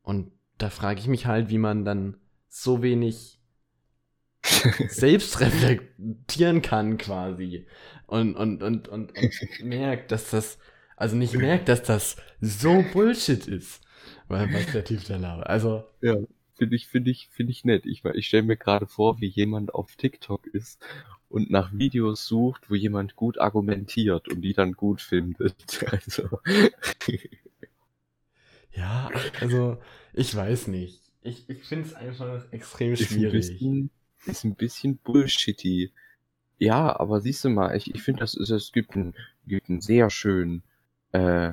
Und 0.02 0.30
da 0.58 0.70
frage 0.70 1.00
ich 1.00 1.08
mich 1.08 1.26
halt, 1.26 1.50
wie 1.50 1.58
man 1.58 1.84
dann 1.84 2.16
so 2.48 2.82
wenig 2.82 3.40
selbst 4.88 5.40
reflektieren 5.40 6.62
kann 6.62 6.98
quasi 6.98 7.66
und, 8.06 8.34
und, 8.36 8.62
und, 8.62 8.88
und, 8.88 9.16
und 9.16 9.34
merkt, 9.58 10.12
dass 10.12 10.30
das, 10.30 10.58
also 10.96 11.16
nicht 11.16 11.36
merkt, 11.38 11.68
dass 11.68 11.82
das 11.82 12.16
so 12.40 12.82
Bullshit 12.82 13.46
ist, 13.46 13.80
weil 14.28 14.52
was 14.52 14.70
der 14.70 14.84
Typ 14.84 15.04
da 15.06 15.16
labert. 15.16 15.46
Also, 15.48 15.84
Ja, 16.00 16.16
finde 16.54 16.76
ich, 16.76 16.86
finde 16.88 17.10
ich, 17.10 17.28
finde 17.32 17.50
ich 17.52 17.64
nett. 17.64 17.86
Ich, 17.86 18.04
ich 18.04 18.26
stelle 18.26 18.42
mir 18.44 18.56
gerade 18.56 18.86
vor, 18.86 19.20
wie 19.20 19.26
jemand 19.26 19.74
auf 19.74 19.96
TikTok 19.96 20.46
ist 20.48 20.80
und 21.28 21.50
nach 21.50 21.72
Videos 21.72 22.26
sucht, 22.26 22.70
wo 22.70 22.74
jemand 22.74 23.16
gut 23.16 23.38
argumentiert 23.38 24.28
und 24.28 24.42
die 24.42 24.52
dann 24.52 24.72
gut 24.72 25.00
findet. 25.00 25.54
Also, 25.90 26.28
ja, 28.72 29.10
also, 29.40 29.78
ich 30.12 30.34
weiß 30.34 30.68
nicht. 30.68 31.00
Ich, 31.22 31.48
ich 31.48 31.64
finde 31.64 31.88
es 31.88 31.94
einfach 31.94 32.44
extrem 32.52 32.96
ist 32.96 33.10
ein 33.10 33.28
schwierig. 33.28 33.28
bisschen, 33.28 33.90
ist 34.26 34.44
ein 34.44 34.54
bisschen 34.54 34.98
bullshitty. 34.98 35.92
Ja, 36.58 36.98
aber 36.98 37.20
siehst 37.20 37.44
du 37.44 37.50
mal, 37.50 37.76
ich, 37.76 37.94
ich 37.94 38.02
finde, 38.02 38.20
das 38.20 38.34
ist, 38.34 38.50
es 38.50 38.72
gibt 38.72 38.94
einen, 38.94 39.14
gibt 39.46 39.68
einen 39.68 39.80
sehr 39.80 40.10
schönen, 40.10 40.62
äh, 41.12 41.52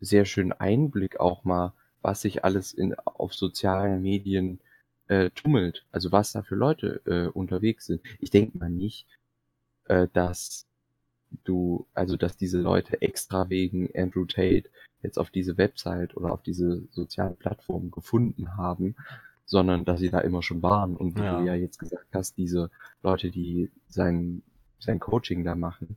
sehr 0.00 0.24
schönen 0.24 0.52
Einblick 0.52 1.20
auch 1.20 1.44
mal, 1.44 1.72
was 2.02 2.22
sich 2.22 2.44
alles 2.44 2.72
in, 2.72 2.94
auf 2.98 3.34
sozialen 3.34 4.02
Medien 4.02 4.60
äh, 5.08 5.30
tummelt. 5.30 5.84
Also 5.92 6.12
was 6.12 6.32
da 6.32 6.42
für 6.42 6.54
Leute 6.54 7.02
äh, 7.06 7.28
unterwegs 7.28 7.86
sind. 7.86 8.00
Ich 8.18 8.30
denke 8.30 8.56
mal 8.56 8.70
nicht, 8.70 9.06
äh, 9.86 10.08
dass 10.12 10.66
du, 11.44 11.86
also 11.94 12.16
dass 12.16 12.36
diese 12.36 12.58
Leute 12.58 13.02
extra 13.02 13.50
wegen 13.50 13.90
Andrew 13.94 14.24
Tate 14.24 14.70
jetzt 15.02 15.18
auf 15.18 15.30
diese 15.30 15.58
Website 15.58 16.16
oder 16.16 16.32
auf 16.32 16.42
diese 16.42 16.82
sozialen 16.90 17.36
Plattformen 17.36 17.90
gefunden 17.90 18.56
haben, 18.56 18.96
sondern 19.50 19.84
dass 19.84 19.98
sie 20.00 20.10
da 20.10 20.20
immer 20.20 20.42
schon 20.42 20.62
waren. 20.62 20.96
Und 20.96 21.16
wie 21.16 21.24
Ja. 21.24 21.40
du 21.40 21.44
ja 21.44 21.54
jetzt 21.56 21.78
gesagt 21.78 22.06
hast, 22.14 22.38
diese 22.38 22.70
Leute, 23.02 23.30
die 23.30 23.68
sein, 23.88 24.42
sein 24.78 25.00
Coaching 25.00 25.42
da 25.44 25.56
machen, 25.56 25.96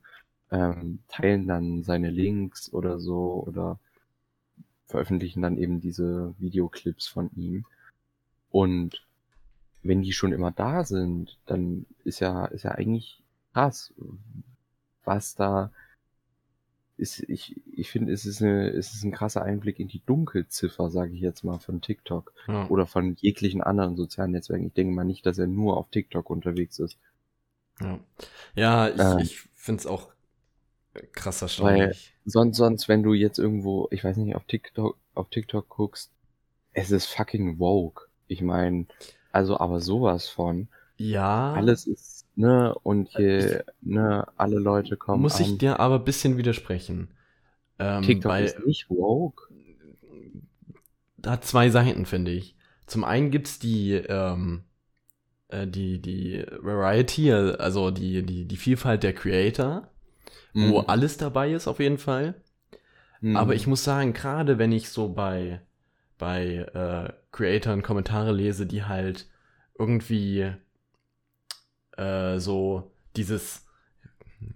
ähm, 0.51 0.99
teilen 1.07 1.47
dann 1.47 1.83
seine 1.83 2.09
Links 2.09 2.73
oder 2.73 2.99
so 2.99 3.43
oder 3.47 3.77
veröffentlichen 4.87 5.43
dann 5.43 5.57
eben 5.57 5.81
diese 5.81 6.33
Videoclips 6.39 7.07
von 7.07 7.29
ihm. 7.35 7.65
Und 8.49 9.05
wenn 9.83 10.01
die 10.01 10.13
schon 10.13 10.33
immer 10.33 10.49
da 10.51 10.83
sind, 10.83 11.37
dann 11.45 11.85
ist 12.03 12.19
ja, 12.21 12.45
ist 12.45 12.63
ja 12.63 12.71
eigentlich 12.71 13.21
krass, 13.53 13.93
was 15.03 15.35
da 15.35 15.71
ist. 16.97 17.19
Ich, 17.29 17.61
ich 17.71 17.89
finde, 17.91 18.13
es 18.13 18.25
ist 18.25 18.41
eine, 18.41 18.69
es 18.69 18.93
ist 18.93 19.03
ein 19.03 19.11
krasser 19.11 19.43
Einblick 19.43 19.79
in 19.79 19.87
die 19.87 20.01
Dunkelziffer, 20.05 20.89
sage 20.89 21.13
ich 21.13 21.21
jetzt 21.21 21.43
mal, 21.43 21.59
von 21.59 21.81
TikTok 21.81 22.33
Ja. 22.47 22.67
oder 22.69 22.85
von 22.87 23.15
jeglichen 23.15 23.61
anderen 23.61 23.95
sozialen 23.95 24.31
Netzwerken. 24.31 24.67
Ich 24.67 24.73
denke 24.73 24.93
mal 24.93 25.03
nicht, 25.03 25.25
dass 25.25 25.37
er 25.37 25.47
nur 25.47 25.77
auf 25.77 25.89
TikTok 25.89 26.29
unterwegs 26.29 26.79
ist. 26.79 26.97
Ja, 27.79 27.99
ja 28.55 28.89
ich, 28.89 28.99
Ähm. 28.99 29.17
ich 29.19 29.39
finde 29.55 29.81
es 29.81 29.87
auch 29.87 30.11
krass 31.11 31.41
Weil 31.41 31.45
erstaunlich. 31.45 32.13
sonst, 32.25 32.57
sonst, 32.57 32.87
wenn 32.87 33.03
du 33.03 33.13
jetzt 33.13 33.39
irgendwo, 33.39 33.87
ich 33.91 34.03
weiß 34.03 34.17
nicht, 34.17 34.35
auf 34.35 34.45
TikTok, 34.45 34.97
auf 35.15 35.29
TikTok 35.29 35.67
guckst, 35.69 36.11
es 36.73 36.91
ist 36.91 37.05
fucking 37.07 37.59
woke. 37.59 38.07
Ich 38.27 38.41
meine, 38.41 38.87
also 39.31 39.59
aber 39.59 39.79
sowas 39.81 40.27
von. 40.29 40.67
Ja, 40.97 41.53
Alles 41.53 41.87
ist, 41.87 42.12
ne, 42.35 42.73
und 42.83 43.09
hier, 43.09 43.63
Ich- 43.63 43.65
ne, 43.81 44.27
alle 44.37 44.59
Leute 44.59 44.97
kommen 44.97 45.25
muss 45.25 45.39
ich 45.39 45.57
an. 45.57 45.59
dir 45.59 45.79
aber 45.79 45.95
ein 45.95 46.05
bisschen 46.05 46.37
widersprechen. 46.37 47.13
Ähm, 47.79 48.21
TikTok 48.21 48.27
weil 48.27 48.55
ist 48.55 48.59
nicht 48.59 48.87
woke. 48.89 49.49
hat 51.25 51.45
zwei 51.45 51.69
Seiten, 51.69 52.05
finde 52.05 52.31
ich. 52.31 52.55
Zum 52.85 53.03
einen 53.03 53.31
gibt's 53.31 53.59
die, 53.59 53.93
ähm, 53.93 54.63
äh, 55.49 55.67
die, 55.67 56.01
die 56.01 56.45
Variety, 56.61 57.31
also 57.33 57.91
die, 57.91 58.23
die, 58.25 58.45
die 58.47 58.57
Vielfalt 58.57 59.03
der 59.03 59.13
Creator, 59.13 59.89
wo 60.59 60.79
Mhm. 60.79 60.85
alles 60.87 61.17
dabei 61.17 61.53
ist 61.53 61.67
auf 61.67 61.79
jeden 61.79 61.97
Fall. 61.97 62.35
Mhm. 63.21 63.35
Aber 63.37 63.55
ich 63.55 63.67
muss 63.67 63.83
sagen, 63.83 64.13
gerade 64.13 64.57
wenn 64.59 64.71
ich 64.71 64.89
so 64.89 65.09
bei, 65.09 65.61
bei 66.19 66.57
äh, 66.73 67.13
Creatoren 67.31 67.83
Kommentare 67.83 68.33
lese, 68.33 68.65
die 68.67 68.85
halt 68.85 69.27
irgendwie 69.79 70.53
äh, 71.97 72.39
so 72.39 72.91
dieses, 73.15 73.65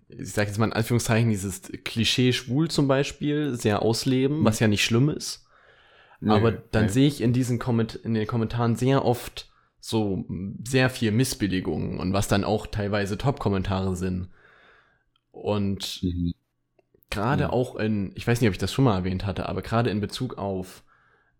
ich 0.09 0.31
sag 0.33 0.47
jetzt 0.47 0.57
mal 0.57 0.65
in 0.65 0.73
Anführungszeichen, 0.73 1.29
dieses 1.29 1.61
Klischee 1.83 2.33
schwul 2.33 2.69
zum 2.69 2.87
Beispiel 2.87 3.55
sehr 3.55 3.81
ausleben, 3.81 4.41
Mhm. 4.41 4.45
was 4.45 4.59
ja 4.59 4.67
nicht 4.67 4.83
schlimm 4.83 5.09
ist. 5.09 5.45
Nö, 6.19 6.31
Aber 6.33 6.51
dann 6.51 6.85
nö. 6.85 6.89
sehe 6.91 7.07
ich 7.07 7.21
in 7.21 7.33
diesen 7.33 7.59
Komment 7.59 7.95
in 7.95 8.13
den 8.13 8.25
Kommentaren 8.27 8.75
sehr 8.75 9.05
oft 9.05 9.49
so 9.79 10.25
sehr 10.67 10.89
viel 10.89 11.11
Missbilligungen 11.11 11.99
und 11.99 12.11
was 12.13 12.27
dann 12.27 12.43
auch 12.43 12.67
teilweise 12.67 13.17
Top-Kommentare 13.17 13.95
sind. 13.95 14.29
Und 15.31 15.99
Mhm. 16.03 16.33
gerade 17.09 17.43
Ja. 17.43 17.49
auch 17.51 17.75
in, 17.75 18.11
ich 18.15 18.27
weiß 18.27 18.41
nicht, 18.41 18.47
ob 18.49 18.53
ich 18.53 18.57
das 18.59 18.73
schon 18.73 18.85
mal 18.85 18.97
erwähnt 18.97 19.25
hatte, 19.25 19.47
aber 19.47 19.61
gerade 19.61 19.89
in 19.89 20.01
Bezug 20.01 20.37
auf 20.37 20.83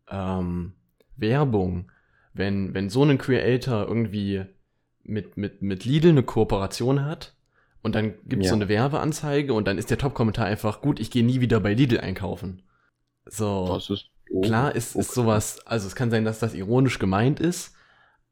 ähm, 0.09 0.73
Werbung, 1.17 1.91
wenn, 2.33 2.73
wenn 2.73 2.89
so 2.89 3.03
ein 3.03 3.17
Creator 3.17 3.87
irgendwie 3.87 4.45
mit, 5.07 5.37
mit, 5.37 5.61
mit 5.61 5.85
Lidl 5.85 6.09
eine 6.09 6.23
Kooperation 6.23 7.05
hat 7.05 7.33
und 7.81 7.95
dann 7.95 8.13
gibt 8.25 8.43
es 8.43 8.47
Ja. 8.47 8.49
so 8.49 8.55
eine 8.55 8.67
Werbeanzeige 8.69 9.53
und 9.53 9.67
dann 9.67 9.77
ist 9.77 9.89
der 9.89 9.97
Top-Kommentar 9.97 10.45
einfach, 10.45 10.81
gut, 10.81 10.99
ich 10.99 11.11
gehe 11.11 11.23
nie 11.25 11.41
wieder 11.41 11.59
bei 11.59 11.73
Lidl 11.73 11.99
einkaufen. 11.99 12.63
So. 13.25 13.67
Das 13.73 13.89
ist 13.89 14.09
oh, 14.31 14.41
Klar 14.41 14.75
ist, 14.75 14.95
ist 14.95 15.09
okay. 15.09 15.15
sowas, 15.21 15.59
also 15.65 15.87
es 15.87 15.95
kann 15.95 16.11
sein, 16.11 16.25
dass 16.25 16.39
das 16.39 16.53
ironisch 16.53 16.99
gemeint 16.99 17.39
ist, 17.39 17.73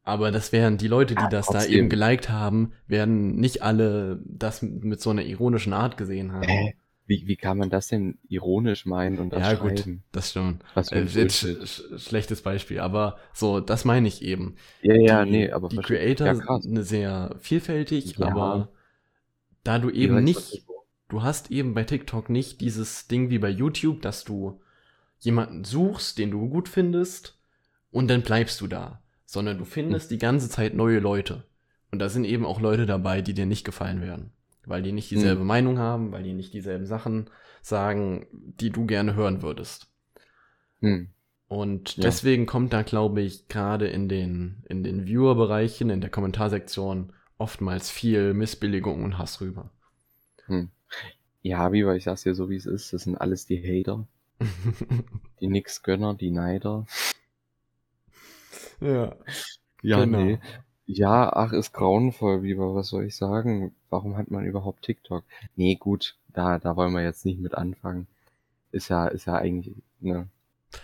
aber 0.02 0.30
das 0.30 0.52
wären 0.52 0.78
die 0.78 0.88
Leute, 0.88 1.14
die 1.14 1.22
Ja, 1.22 1.28
das 1.28 1.46
da 1.46 1.54
trotzdem. 1.54 1.74
eben 1.74 1.88
geliked 1.88 2.28
haben, 2.30 2.72
werden 2.86 3.36
nicht 3.36 3.62
alle 3.62 4.20
das 4.24 4.62
mit, 4.62 5.00
so 5.00 5.10
einer 5.10 5.24
ironischen 5.24 5.72
Art 5.72 5.96
gesehen 5.96 6.32
haben. 6.32 6.46
Hä? 6.48 6.76
Wie, 7.06 7.26
wie 7.26 7.36
kann 7.36 7.58
man 7.58 7.70
das 7.70 7.88
denn 7.88 8.18
ironisch 8.28 8.86
meinen 8.86 9.18
und 9.18 9.30
das 9.30 9.46
Ja, 9.46 9.54
gut, 9.54 9.88
schreiben? 9.88 10.04
das 10.12 10.30
stimmt. 10.30 10.62
Was 10.74 10.90
für 10.90 10.98
Äh, 10.98 11.02
ein 11.02 11.08
sch 11.28 11.46
sch 11.66 11.82
schlechtes 11.98 12.42
Beispiel, 12.42 12.80
aber 12.80 13.18
so, 13.32 13.60
das 13.60 13.84
meine 13.84 14.08
ich 14.08 14.22
eben. 14.22 14.56
Ja, 14.80 14.94
ja, 14.94 15.24
Die, 15.26 15.26
nee, 15.26 15.50
aber 15.50 15.70
die 15.70 15.80
Creator 15.80 16.30
ja, 16.30 16.34
krass. 16.34 16.62
sind 16.62 16.82
sehr 16.84 17.36
vielfältig, 17.40 18.18
Ja. 18.18 18.28
aber 18.28 18.72
da 19.64 19.78
du 19.78 19.90
eben 19.90 20.24
ich 20.24 20.24
nicht, 20.24 20.64
du 21.08 21.22
hast 21.22 21.50
eben 21.50 21.74
bei 21.74 21.84
TikTok 21.84 22.30
nicht 22.30 22.60
dieses 22.60 23.08
Ding 23.08 23.30
wie 23.30 23.38
bei 23.38 23.50
YouTube, 23.50 24.02
dass 24.02 24.24
du 24.24 24.60
jemanden 25.20 25.64
suchst, 25.64 26.18
den 26.18 26.30
du 26.32 26.48
gut 26.50 26.68
findest 26.68 27.38
und 27.92 28.08
dann 28.08 28.22
bleibst 28.22 28.60
du 28.62 28.68
da, 28.68 29.02
sondern 29.26 29.58
du 29.58 29.64
findest 29.66 30.10
die 30.12 30.18
ganze 30.18 30.50
Zeit 30.50 30.74
neue 30.74 31.00
Leute. 31.00 31.44
Und 31.92 32.00
da 32.00 32.08
sind 32.10 32.24
eben 32.24 32.46
auch 32.46 32.60
Leute 32.60 32.86
dabei, 32.86 33.22
die 33.22 33.34
dir 33.34 33.46
nicht 33.46 33.64
gefallen 33.64 34.02
werden, 34.02 34.32
weil 34.66 34.82
die 34.82 34.92
nicht 34.92 35.10
dieselbe 35.10 35.42
Hm. 35.42 35.46
Meinung 35.46 35.78
haben, 35.78 36.12
weil 36.12 36.22
die 36.24 36.34
nicht 36.34 36.54
dieselben 36.54 36.86
Sachen 36.86 37.30
sagen, 37.62 38.26
die 38.32 38.70
du 38.70 38.86
gerne 38.86 39.14
hören 39.14 39.42
würdest. 39.42 39.88
Hm. 40.82 41.06
Und 41.48 41.96
Ja. 41.96 42.04
deswegen 42.04 42.46
kommt 42.46 42.72
da, 42.72 42.82
glaube 42.82 43.20
ich, 43.20 43.48
gerade 43.48 43.88
in 43.88 44.08
den, 44.08 44.62
in 44.68 44.84
den 44.84 45.06
Viewer-Bereichen, 45.06 45.90
in 45.90 46.00
der 46.00 46.10
Kommentarsektion 46.10 47.12
oftmals 47.38 47.90
viel 47.90 48.32
Missbilligung 48.34 49.02
und 49.04 49.18
Hass 49.18 49.40
rüber. 49.40 49.70
Hm. 50.46 50.66
Ja, 51.42 51.68
Biber, 51.70 51.96
ich 51.96 52.04
sag's 52.04 52.24
dir 52.24 52.34
so, 52.34 52.50
wie 52.50 52.56
es 52.56 52.66
ist. 52.66 52.92
Das 52.92 53.04
sind 53.04 53.16
alles 53.16 53.46
die 53.46 53.62
Hater, 53.62 54.06
die 55.40 55.48
Nix-Gönner, 55.48 56.14
die 56.14 56.30
Neider. 56.30 56.86
ja. 58.80 59.16
Ja, 59.82 60.04
Genau. 60.04 60.06
nee. 60.06 60.38
Ja, 60.86 61.32
ach, 61.32 61.52
ist 61.52 61.72
grauenvoll, 61.72 62.40
Biber, 62.40 62.74
was 62.74 62.88
soll 62.88 63.04
ich 63.06 63.16
sagen? 63.16 63.74
Warum 63.90 64.16
hat 64.16 64.30
man 64.30 64.44
überhaupt 64.46 64.82
TikTok? 64.82 65.24
Nee, 65.56 65.74
gut, 65.76 66.16
da, 66.32 66.58
da 66.58 66.76
wollen 66.76 66.92
wir 66.92 67.02
jetzt 67.02 67.24
nicht 67.24 67.40
mit 67.40 67.54
anfangen. 67.56 68.06
Ist 68.70 68.88
ja, 68.88 69.08
ist 69.08 69.26
ja 69.26 69.34
eigentlich, 69.34 69.74
ne, 70.00 70.28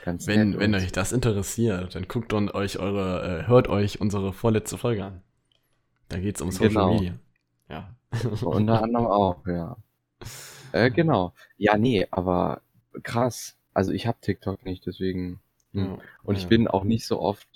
ganz 0.05 0.27
Wenn, 0.27 0.51
nett 0.51 0.59
wenn 0.61 0.75
und- 0.75 0.81
euch 0.81 0.91
das 0.93 1.13
interessiert, 1.13 1.95
dann 1.95 2.09
guckt 2.09 2.33
und 2.33 2.53
euch 2.55 2.79
eure, 2.81 3.43
äh, 3.45 3.47
hört 3.47 3.69
euch 3.69 4.01
unsere 4.01 4.33
vorletzte 4.33 4.77
Folge 4.77 5.05
an. 5.05 5.23
Da 6.09 6.19
geht's 6.19 6.43
um 6.43 6.51
Social 6.51 6.69
Genau. 6.71 6.95
Media. 6.95 7.15
Ja. 7.69 7.95
Unter 8.45 8.83
anderem 8.83 9.07
auch, 9.07 9.47
ja. 9.47 9.77
Äh, 10.73 10.91
genau. 10.91 11.35
Ja, 11.59 11.77
nee, 11.77 12.07
aber 12.11 12.63
krass. 13.03 13.59
Also 13.75 13.93
ich 13.93 14.07
hab 14.07 14.23
TikTok 14.23 14.65
nicht, 14.65 14.87
deswegen. 14.87 15.39
hm. 15.73 15.85
Ja, 15.85 15.99
Und 16.23 16.37
ich 16.37 16.45
ja. 16.45 16.49
bin 16.49 16.67
auch 16.67 16.83
nicht 16.85 17.05
so 17.07 17.21
oft 17.21 17.47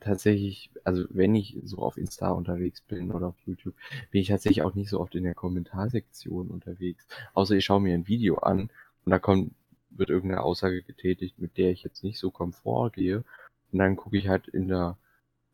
tatsächlich, 0.00 0.70
also 0.84 1.04
wenn 1.10 1.34
ich 1.34 1.58
so 1.64 1.78
auf 1.78 1.96
Insta 1.96 2.30
unterwegs 2.30 2.80
bin 2.80 3.10
oder 3.10 3.28
auf 3.28 3.38
YouTube, 3.46 3.74
bin 4.10 4.20
ich 4.20 4.28
tatsächlich 4.28 4.62
auch 4.62 4.74
nicht 4.74 4.90
so 4.90 5.00
oft 5.00 5.14
in 5.14 5.24
der 5.24 5.34
Kommentarsektion 5.34 6.48
unterwegs. 6.48 7.06
Außer 7.34 7.54
ich 7.54 7.64
schaue 7.64 7.80
mir 7.80 7.94
ein 7.94 8.08
Video 8.08 8.36
an 8.36 8.70
und 9.04 9.10
da 9.10 9.18
kommt, 9.18 9.52
wird 9.90 10.10
irgendeine 10.10 10.42
Aussage 10.42 10.82
getätigt, 10.82 11.38
mit 11.38 11.56
der 11.56 11.70
ich 11.70 11.82
jetzt 11.82 12.02
nicht 12.04 12.18
so 12.18 12.30
komfort 12.30 12.90
gehe. 12.90 13.24
Und 13.72 13.78
dann 13.78 13.96
gucke 13.96 14.16
ich 14.16 14.28
halt 14.28 14.48
in 14.48 14.68
der 14.68 14.96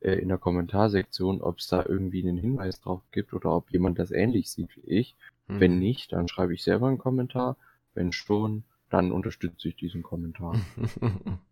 äh, 0.01 0.15
in 0.15 0.29
der 0.29 0.39
Kommentarsektion, 0.39 1.41
ob 1.43 1.59
es 1.59 1.69
da 1.69 1.85
irgendwie 1.87 2.23
einen 2.23 2.39
Hinweis 2.39 2.81
drauf 2.81 3.03
gibt 3.13 3.33
oder 3.33 3.55
ob 3.55 3.71
jemand 3.71 3.99
das 3.99 4.11
ähnlich 4.11 4.51
sieht 4.51 4.75
wie 4.77 4.89
ich. 4.89 5.15
Mhm. 5.47 5.61
Wenn 5.61 5.79
nicht, 5.79 6.13
dann 6.13 6.29
schreibe 6.29 6.55
ich 6.55 6.63
selber 6.63 6.89
einen 6.89 6.99
Kommentar. 6.99 7.57
Wenn 7.95 8.13
schon, 8.13 8.65
dann 8.89 9.13
unterstütze 9.13 9.69
ich 9.69 9.77
diesen 9.77 10.03
Kommentar. 10.03 10.55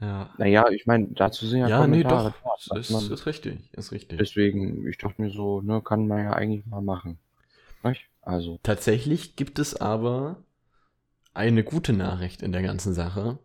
ja. 0.00 0.30
Naja, 0.38 0.68
ich 0.70 0.86
meine, 0.86 1.08
dazu 1.08 1.46
sind 1.46 1.60
ja, 1.60 1.68
Ja, 1.68 1.86
nee, 1.86 2.02
Kommentare 2.02 2.34
doch. 2.42 2.58
da, 2.68 2.76
Ist, 2.78 2.90
man, 2.90 3.10
ist 3.12 3.26
richtig. 3.26 3.58
Ist 3.72 3.92
richtig. 3.92 4.18
deswegen, 4.18 4.86
ich 4.86 4.98
dachte 4.98 5.22
mir 5.22 5.30
so, 5.30 5.60
ne, 5.60 5.80
kann 5.82 6.06
man 6.06 6.24
ja 6.24 6.32
eigentlich 6.32 6.66
mal 6.66 6.80
machen. 6.82 7.18
Also, 8.22 8.58
Tatsächlich 8.62 9.36
gibt 9.36 9.58
es 9.58 9.76
aber 9.76 10.36
eine 11.34 11.62
gute 11.64 11.92
Nachricht 11.92 12.42
in 12.42 12.52
der 12.52 12.62
ganzen 12.62 12.94
Sache. 12.94 13.38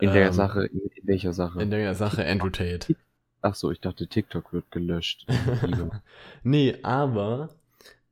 in 0.00 0.12
der 0.12 0.26
Ähm, 0.26 0.32
Sache, 0.32 0.66
in, 0.66 0.80
in 0.94 1.06
welcher 1.06 1.32
Sache? 1.32 1.62
In 1.62 1.70
der 1.70 1.94
Sache 1.94 2.24
Andrew 2.26 2.50
Tate. 2.50 2.94
Ach 3.42 3.54
so, 3.54 3.70
ich 3.70 3.80
dachte, 3.80 4.06
TikTok 4.06 4.52
wird 4.52 4.70
gelöscht. 4.70 5.26
Nee, 6.42 6.76
aber 6.82 7.50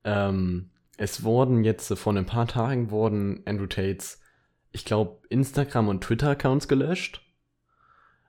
ähm, 0.05 0.71
es 0.97 1.23
wurden 1.23 1.65
jetzt 1.65 1.93
vor 1.99 2.15
ein 2.17 2.27
paar 2.27 2.47
Tagen 2.49 2.91
wurden 2.91 3.43
Andrew 3.47 3.67
Tates, 3.67 4.21
ich 4.73 4.85
glaube, 4.85 5.23
Instagram 5.29 5.89
und 5.89 6.03
Twitter-Accounts 6.03 6.69
gelöscht. 6.69 7.23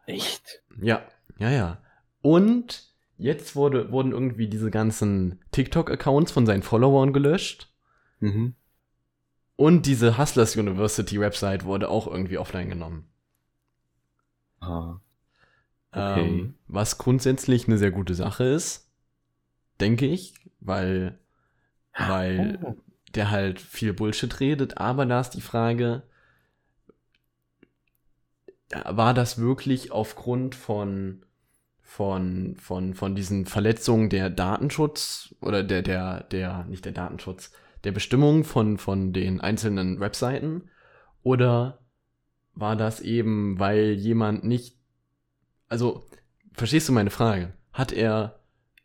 Echt? 0.06 0.62
Ja, 0.82 1.02
ja, 1.38 1.49
ja. 1.52 1.82
Und 2.21 2.89
jetzt 3.17 3.56
wurde, 3.56 3.91
wurden 3.91 4.12
irgendwie 4.12 4.47
diese 4.47 4.71
ganzen 4.71 5.39
TikTok-Accounts 5.52 6.32
von 6.32 6.45
seinen 6.45 6.63
Followern 6.63 7.13
gelöscht. 7.13 7.71
Mhm. 8.19 8.56
Und 9.56 9.86
diese 9.86 10.17
Hustlers 10.17 10.56
University 10.56 11.19
Website 11.19 11.65
wurde 11.65 11.89
auch 11.89 12.08
irgendwie 12.08 12.38
offline 12.38 12.69
genommen. 12.69 13.10
Ah, 14.62 14.99
Okay. 15.91 16.28
Ähm, 16.28 16.54
was 16.67 16.99
grundsätzlich 16.99 17.67
eine 17.67 17.80
sehr 17.80 17.89
gute 17.89 18.13
Sache 18.13 18.43
ist, 18.43 18.91
denke 19.82 20.06
ich, 20.06 20.36
weil, 20.60 21.17
weil 21.97 22.60
Oh. 22.62 22.75
der 23.15 23.32
halt 23.32 23.60
viel 23.60 23.93
Bullshit 23.93 24.39
redet, 24.39 24.78
aber 24.78 25.08
da 25.08 25.19
ist 25.21 25.32
die 25.32 25.41
Frage, 25.41 26.04
war 28.71 29.13
das 29.13 29.39
wirklich 29.39 29.91
aufgrund 29.91 30.55
von, 30.55 31.25
von, 31.82 32.55
von, 32.60 32.93
von 32.93 33.15
diesen 33.15 33.45
Verletzungen 33.45 34.10
der 34.10 34.29
Datenschutz 34.29 35.36
oder 35.41 35.63
der, 35.63 35.82
der, 35.82 36.23
der, 36.23 36.65
nicht 36.65 36.86
der 36.86 36.91
Datenschutz, 36.91 37.51
der 37.84 37.91
Bestimmung 37.91 38.43
von, 38.43 38.77
von 38.77 39.13
den 39.13 39.41
einzelnen 39.41 39.99
Webseiten? 39.99 40.69
Oder 41.23 41.79
war 42.53 42.75
das 42.75 43.01
eben, 43.01 43.60
weil 43.60 43.93
jemand 43.93 44.43
nicht, 44.43 44.77
also, 45.67 46.05
verstehst 46.53 46.89
du 46.89 46.93
meine 46.93 47.10
Frage? 47.10 47.53
Hat 47.73 47.91
er 47.91 48.39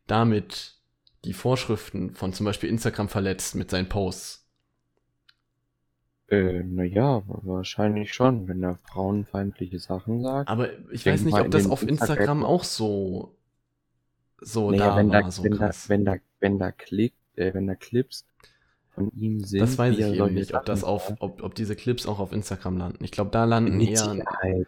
damit 0.06 0.76
die 1.24 1.32
Vorschriften 1.32 2.14
von 2.14 2.32
zum 2.32 2.46
Beispiel 2.46 2.68
Instagram 2.68 3.08
verletzt 3.08 3.54
mit 3.54 3.70
seinen 3.70 3.88
Posts? 3.88 4.43
Äh, 6.28 6.62
naja, 6.62 7.22
wahrscheinlich 7.26 8.14
schon, 8.14 8.48
wenn 8.48 8.62
er 8.62 8.76
frauenfeindliche 8.76 9.78
Sachen 9.78 10.22
sagt. 10.22 10.48
Aber 10.48 10.68
ich 10.90 11.04
weiß 11.04 11.22
nicht, 11.22 11.38
ob 11.38 11.50
das 11.50 11.68
auf 11.68 11.82
Instagram- 11.82 12.16
Instagram 12.18 12.44
auch 12.44 12.64
so, 12.64 13.34
so 14.40 14.70
naja, 14.70 14.90
da 14.90 14.96
wenn 14.96 15.10
war, 15.10 15.22
da, 15.22 15.30
so 15.30 15.44
wenn 15.44 15.52
da, 15.52 15.58
krass. 15.58 15.88
wenn 15.88 16.04
da, 16.04 16.16
wenn 16.40 16.58
da 16.58 16.72
Klick, 16.72 17.12
äh, 17.36 17.52
wenn 17.52 17.66
da 17.66 17.74
Clips 17.74 18.24
von 18.94 19.10
ihm 19.12 19.40
sind, 19.40 19.60
das 19.60 19.76
weiß 19.76 19.98
ich 19.98 20.04
eben 20.06 20.34
nicht, 20.34 20.54
ob 20.54 20.64
das 20.64 20.82
auf, 20.82 21.12
ob, 21.18 21.42
ob 21.42 21.54
diese 21.54 21.76
Clips 21.76 22.06
auch 22.06 22.18
auf 22.20 22.32
Instagram 22.32 22.78
landen. 22.78 23.04
Ich 23.04 23.10
glaube, 23.10 23.30
da 23.30 23.44
landen 23.44 23.76
mit 23.76 23.90
eher, 23.90 23.96
Sicherheit, 23.98 24.66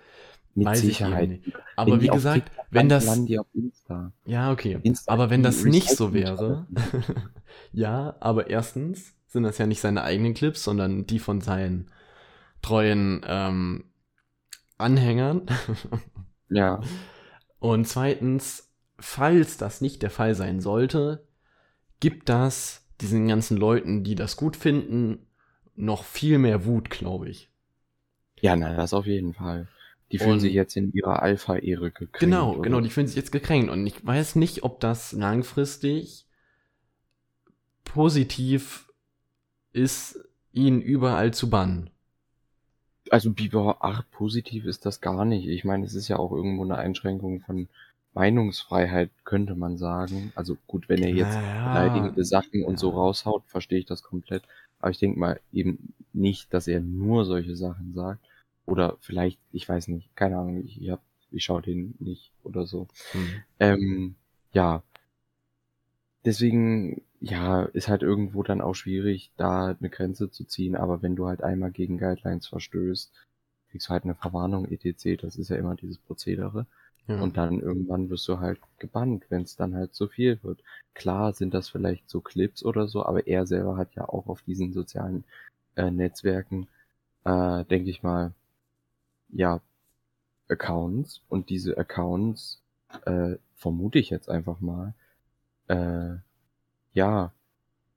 mit 0.54 0.66
weiß 0.66 0.78
ich 0.80 0.84
Sicherheit. 0.86 1.24
eben 1.30 1.42
nicht. 1.44 1.56
Aber 1.76 1.92
Wenn 1.92 2.00
wie 2.02 2.08
gesagt, 2.08 2.46
TikTok 2.46 2.66
wenn 2.70 2.88
das, 2.90 3.06
landen 3.06 3.26
die 3.26 3.38
auf 3.38 3.46
Insta. 3.54 4.12
ja, 4.26 4.52
okay. 4.52 4.78
Insta 4.82 5.10
Aber 5.12 5.30
wenn 5.30 5.42
das 5.42 5.64
nicht 5.64 5.88
so 5.88 6.12
wäre, 6.12 6.66
ja, 7.72 8.14
aber 8.20 8.50
erstens 8.50 9.14
sind 9.26 9.42
das 9.42 9.58
ja 9.58 9.66
nicht 9.66 9.80
seine 9.80 10.02
eigenen 10.02 10.34
Clips, 10.34 10.62
sondern 10.64 11.06
die 11.06 11.18
von 11.18 11.40
seinen 11.40 11.90
treuen 12.62 13.22
ähm, 13.26 13.84
Anhängern. 14.78 15.46
Ja, 16.48 16.80
Und 17.58 17.88
zweitens, 17.88 18.72
falls 19.00 19.56
das 19.56 19.80
nicht 19.80 20.00
der 20.02 20.10
Fall 20.10 20.36
sein 20.36 20.60
sollte, 20.60 21.26
gibt 21.98 22.28
das 22.28 22.86
diesen 23.00 23.26
ganzen 23.26 23.56
Leuten, 23.56 24.04
die 24.04 24.14
das 24.14 24.36
gut 24.36 24.54
finden, 24.56 25.26
noch 25.74 26.04
viel 26.04 26.38
mehr 26.38 26.64
Wut, 26.64 26.88
glaube 26.88 27.28
ich. 27.28 27.50
ja, 28.40 28.54
na, 28.54 28.76
das 28.76 28.94
auf 28.94 29.06
jeden 29.06 29.34
Fall. 29.34 29.66
Die 30.12 30.18
fühlen 30.18 30.34
Und- 30.34 30.40
sich 30.40 30.52
jetzt 30.52 30.76
in 30.76 30.92
ihrer 30.92 31.20
Alpha-Ehre 31.20 31.90
gekränkt. 31.90 32.20
Genau, 32.20 32.52
oder? 32.52 32.62
genau, 32.62 32.80
die 32.80 32.90
fühlen 32.90 33.08
sich 33.08 33.16
jetzt 33.16 33.32
gekränkt 33.32 33.68
und 33.68 33.84
ich 33.84 34.06
weiß 34.06 34.36
nicht, 34.36 34.62
ob 34.62 34.78
das 34.78 35.10
langfristig 35.10 36.26
positiv 37.84 38.85
ist, 39.76 40.18
ihn 40.52 40.80
überall 40.80 41.32
zu 41.32 41.50
bannen. 41.50 41.90
Also 43.10 43.30
Biber, 43.30 43.76
ach, 43.80 44.02
positiv 44.10 44.64
ist 44.64 44.84
das 44.86 45.00
gar 45.00 45.24
nicht. 45.24 45.46
Ich 45.46 45.64
meine, 45.64 45.84
es 45.84 45.94
ist 45.94 46.08
ja 46.08 46.18
auch 46.18 46.32
irgendwo 46.32 46.64
eine 46.64 46.76
Einschränkung 46.76 47.40
von 47.40 47.68
Meinungsfreiheit, 48.14 49.10
könnte 49.24 49.54
man 49.54 49.76
sagen. 49.76 50.32
Also 50.34 50.56
gut, 50.66 50.88
wenn 50.88 51.02
er 51.02 51.10
jetzt 51.10 51.34
Naja, 51.34 51.68
beleidigende 51.68 52.24
Sachen 52.24 52.64
und 52.64 52.78
so 52.78 52.90
ja. 52.90 52.96
raushaut, 52.96 53.44
verstehe 53.46 53.78
ich 53.78 53.84
das 53.84 54.02
komplett. 54.02 54.42
Aber 54.80 54.90
ich 54.90 54.98
denke 54.98 55.20
mal 55.20 55.40
eben 55.52 55.92
nicht, 56.12 56.52
dass 56.52 56.66
er 56.66 56.80
nur 56.80 57.26
solche 57.26 57.54
Sachen 57.54 57.92
sagt. 57.92 58.24
Oder 58.64 58.96
vielleicht, 59.00 59.38
ich 59.52 59.68
weiß 59.68 59.88
nicht, 59.88 60.16
keine 60.16 60.38
Ahnung, 60.38 60.64
ich, 60.64 60.80
ich, 60.80 60.90
hab, 60.90 61.02
ich 61.30 61.44
schaue 61.44 61.62
den 61.62 61.94
nicht 62.00 62.32
oder 62.42 62.66
so. 62.66 62.88
Hm. 63.12 63.28
Ähm, 63.60 64.14
ja. 64.52 64.82
Deswegen, 66.24 67.02
ja, 67.20 67.62
ist 67.62 67.88
halt 67.88 68.02
irgendwo 68.02 68.42
dann 68.42 68.60
auch 68.60 68.74
schwierig, 68.74 69.30
da 69.36 69.68
eine 69.78 69.90
Grenze 69.90 70.30
zu 70.30 70.44
ziehen. 70.44 70.76
Aber 70.76 71.02
wenn 71.02 71.16
du 71.16 71.26
halt 71.26 71.42
einmal 71.42 71.70
gegen 71.70 71.98
Guidelines 71.98 72.46
verstößt, 72.46 73.12
kriegst 73.70 73.88
du 73.88 73.90
halt 73.90 74.04
eine 74.04 74.14
Verwarnung 74.14 74.66
etc. 74.66 75.20
Das 75.20 75.36
ist 75.36 75.50
ja 75.50 75.56
immer 75.56 75.74
dieses 75.74 75.98
Prozedere. 75.98 76.66
Ja. 77.08 77.20
Und 77.20 77.36
dann 77.36 77.60
irgendwann 77.60 78.10
wirst 78.10 78.26
du 78.28 78.40
halt 78.40 78.60
gebannt, 78.78 79.26
wenn 79.28 79.42
es 79.42 79.54
dann 79.56 79.74
halt 79.74 79.94
zu 79.94 80.08
viel 80.08 80.42
wird. 80.42 80.60
Klar 80.94 81.32
sind 81.32 81.54
das 81.54 81.68
vielleicht 81.68 82.08
so 82.10 82.20
Clips 82.20 82.64
oder 82.64 82.88
so, 82.88 83.04
aber 83.06 83.26
er 83.28 83.46
selber 83.46 83.76
hat 83.76 83.94
ja 83.94 84.08
auch 84.08 84.26
auf 84.26 84.42
diesen 84.42 84.72
sozialen 84.72 85.24
äh, 85.76 85.90
Netzwerken, 85.90 86.66
äh, 87.24 87.64
denke 87.64 87.90
ich 87.90 88.02
mal, 88.02 88.32
ja, 89.28 89.60
Accounts 90.48 91.22
und 91.28 91.48
diese 91.48 91.78
Accounts, 91.78 92.60
äh, 93.04 93.36
vermute 93.54 93.98
ich 93.98 94.10
jetzt 94.10 94.28
einfach 94.28 94.60
mal, 94.60 94.94
äh, 95.68 96.16
ja, 96.96 97.32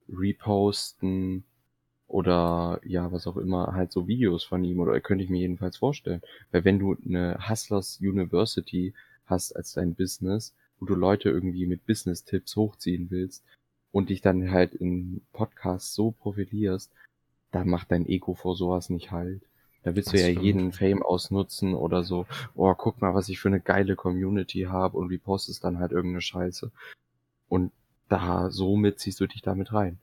reposten 0.09 1.45
oder 2.07 2.81
ja, 2.83 3.11
was 3.11 3.27
auch 3.27 3.37
immer, 3.37 3.73
halt 3.73 3.91
so 3.91 4.07
Videos 4.07 4.43
von 4.43 4.63
ihm 4.63 4.79
oder 4.79 4.99
könnte 4.99 5.23
ich 5.23 5.29
mir 5.29 5.39
jedenfalls 5.39 5.77
vorstellen. 5.77 6.21
Weil 6.51 6.65
wenn 6.65 6.79
du 6.79 6.95
eine 7.05 7.39
Hustlers 7.49 7.99
University 8.01 8.93
hast 9.25 9.55
als 9.55 9.73
dein 9.73 9.95
Business, 9.95 10.53
wo 10.79 10.85
du 10.85 10.95
Leute 10.95 11.29
irgendwie 11.29 11.65
mit 11.65 11.85
Business-Tipps 11.85 12.55
hochziehen 12.55 13.09
willst 13.09 13.43
und 13.91 14.09
dich 14.09 14.21
dann 14.21 14.51
halt 14.51 14.75
in 14.75 15.21
Podcasts 15.31 15.93
so 15.93 16.11
profilierst, 16.11 16.91
da 17.51 17.63
macht 17.63 17.91
dein 17.91 18.05
Ego 18.05 18.33
vor 18.33 18.55
sowas 18.55 18.89
nicht 18.89 19.11
halt. 19.11 19.41
Da 19.83 19.95
willst 19.95 20.13
Das 20.13 20.13
du 20.13 20.19
ja 20.19 20.31
stimmt. 20.31 20.45
jeden 20.45 20.71
Fame 20.73 21.03
ausnutzen 21.03 21.73
oder 21.73 22.03
so, 22.03 22.25
oh, 22.55 22.73
guck 22.75 23.01
mal, 23.01 23.13
was 23.13 23.29
ich 23.29 23.39
für 23.39 23.47
eine 23.47 23.61
geile 23.61 23.95
Community 23.95 24.63
habe 24.63 24.97
und 24.97 25.07
repostest 25.09 25.63
dann 25.63 25.79
halt 25.79 25.93
irgendeine 25.93 26.21
Scheiße. 26.21 26.69
Und 27.47 27.71
da, 28.09 28.49
somit 28.51 28.99
ziehst 28.99 29.19
du 29.19 29.27
dich 29.27 29.41
damit 29.41 29.73
rein. 29.73 29.99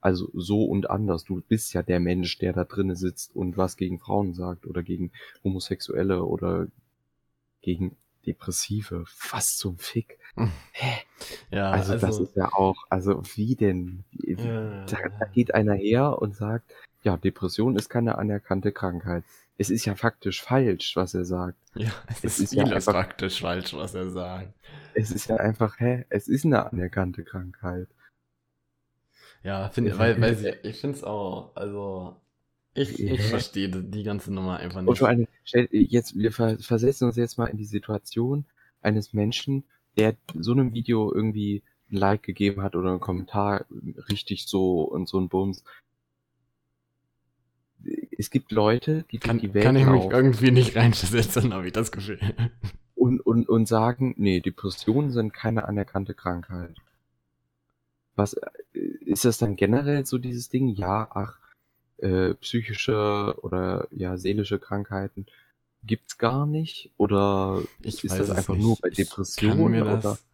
Also 0.00 0.30
so 0.34 0.64
und 0.64 0.90
anders. 0.90 1.24
Du 1.24 1.40
bist 1.40 1.72
ja 1.72 1.82
der 1.82 2.00
Mensch, 2.00 2.38
der 2.38 2.52
da 2.52 2.64
drinnen 2.64 2.96
sitzt 2.96 3.34
und 3.34 3.56
was 3.56 3.76
gegen 3.76 3.98
Frauen 3.98 4.34
sagt 4.34 4.66
oder 4.66 4.82
gegen 4.82 5.10
Homosexuelle 5.42 6.24
oder 6.24 6.68
gegen 7.62 7.96
Depressive. 8.26 9.04
Was 9.30 9.56
zum 9.56 9.78
Fick. 9.78 10.18
Hä? 10.72 10.98
Ja, 11.50 11.70
Also, 11.70 11.94
das 11.94 12.04
also, 12.04 12.24
ist 12.24 12.36
ja 12.36 12.52
auch, 12.52 12.84
also 12.90 13.22
wie 13.34 13.56
denn? 13.56 14.04
Ja, 14.12 14.84
da, 14.86 14.96
da 15.18 15.26
geht 15.26 15.54
einer 15.54 15.74
her 15.74 16.20
und 16.20 16.36
sagt, 16.36 16.72
ja, 17.02 17.16
Depression 17.16 17.76
ist 17.76 17.88
keine 17.88 18.18
anerkannte 18.18 18.70
Krankheit. 18.70 19.24
Es 19.60 19.70
ist 19.70 19.84
ja 19.84 19.94
faktisch 19.96 20.40
falsch, 20.42 20.94
was 20.96 21.14
er 21.14 21.24
sagt. 21.24 21.58
ja, 21.74 21.90
es 22.08 22.24
Es 22.24 22.38
ist 22.38 22.40
ist 22.40 22.54
ja 22.54 22.64
einfach- 22.64 22.92
praktisch 22.92 23.40
falsch, 23.40 23.74
was 23.74 23.94
er 23.94 24.08
sagt. 24.10 24.54
Es 24.94 25.10
ist 25.10 25.28
ja 25.28 25.36
einfach, 25.36 25.78
hä, 25.80 26.04
es 26.08 26.28
ist 26.28 26.44
eine 26.44 26.64
anerkannte 26.64 27.24
Krankheit. 27.24 27.88
Ja, 29.42 29.68
find, 29.68 29.88
Ja. 29.88 29.98
weil, 29.98 30.20
weil 30.20 30.36
sie, 30.36 30.48
ich 30.62 30.80
finde 30.80 30.96
es 30.96 31.04
auch, 31.04 31.54
also, 31.54 32.16
ich, 32.74 32.98
ich 33.02 33.10
Ja. 33.18 33.22
verstehe 33.24 33.68
die 33.68 34.02
ganze 34.02 34.32
Nummer 34.32 34.58
einfach 34.58 34.80
Und 34.80 34.86
nicht. 34.86 34.98
vor 34.98 35.08
allem, 35.08 35.26
jetzt, 35.70 36.16
wir 36.16 36.32
ver 36.32 36.58
versetzen 36.58 37.04
uns 37.06 37.16
jetzt 37.16 37.38
mal 37.38 37.46
in 37.46 37.56
die 37.56 37.64
Situation 37.64 38.44
eines 38.82 39.12
Menschen, 39.12 39.64
der 39.96 40.16
so 40.34 40.52
einem 40.52 40.72
Video 40.74 41.12
irgendwie 41.12 41.62
ein 41.90 41.96
Like 41.96 42.22
gegeben 42.22 42.62
hat 42.62 42.76
oder 42.76 42.90
einen 42.90 43.00
Kommentar 43.00 43.64
richtig 44.08 44.46
so 44.46 44.82
und 44.82 45.08
so 45.08 45.18
ein 45.18 45.28
Bums. 45.28 45.64
Es 48.18 48.30
gibt 48.30 48.52
Leute, 48.52 49.04
die 49.10 49.18
durch 49.18 49.28
Kann, 49.28 49.38
die 49.38 49.54
Welt 49.54 49.64
kann 49.64 49.76
ich 49.76 49.86
mich 49.86 49.94
laufen 50.02 50.10
irgendwie 50.10 50.50
nicht 50.50 50.76
reinversetzen, 50.76 51.54
habe 51.54 51.68
ich 51.68 51.72
das 51.72 51.92
Gefühl. 51.92 52.18
und, 52.94 53.20
und, 53.20 53.48
und 53.48 53.66
sagen, 53.66 54.14
nee, 54.18 54.40
Depressionen 54.40 55.10
sind 55.10 55.32
keine 55.32 55.66
anerkannte 55.66 56.14
Krankheit. 56.14 56.74
Was 58.16 58.34
äh, 58.34 58.80
ist 59.06 59.24
das 59.24 59.38
dann 59.38 59.56
generell 59.56 60.04
so 60.04 60.18
dieses 60.18 60.48
Ding? 60.50 60.68
Ja, 60.68 61.08
ach, 61.12 61.38
äh, 61.98 62.34
psychische 62.34 63.36
oder 63.40 63.88
ja 63.90 64.18
seelische 64.18 64.58
Krankheiten 64.58 65.26
gibt's 65.84 66.18
gar 66.18 66.46
nicht? 66.46 66.90
Oder 66.96 67.62
Ich 67.82 68.04
ist 68.04 68.18
das 68.18 68.30
einfach 68.30 68.54
nicht. 68.54 68.64
nur 68.64 68.76
bei 68.80 68.88
Ich 68.88 68.96
Depressionen 68.96 69.70
mir 69.70 69.82
oder 69.82 69.96
das, 69.98 70.24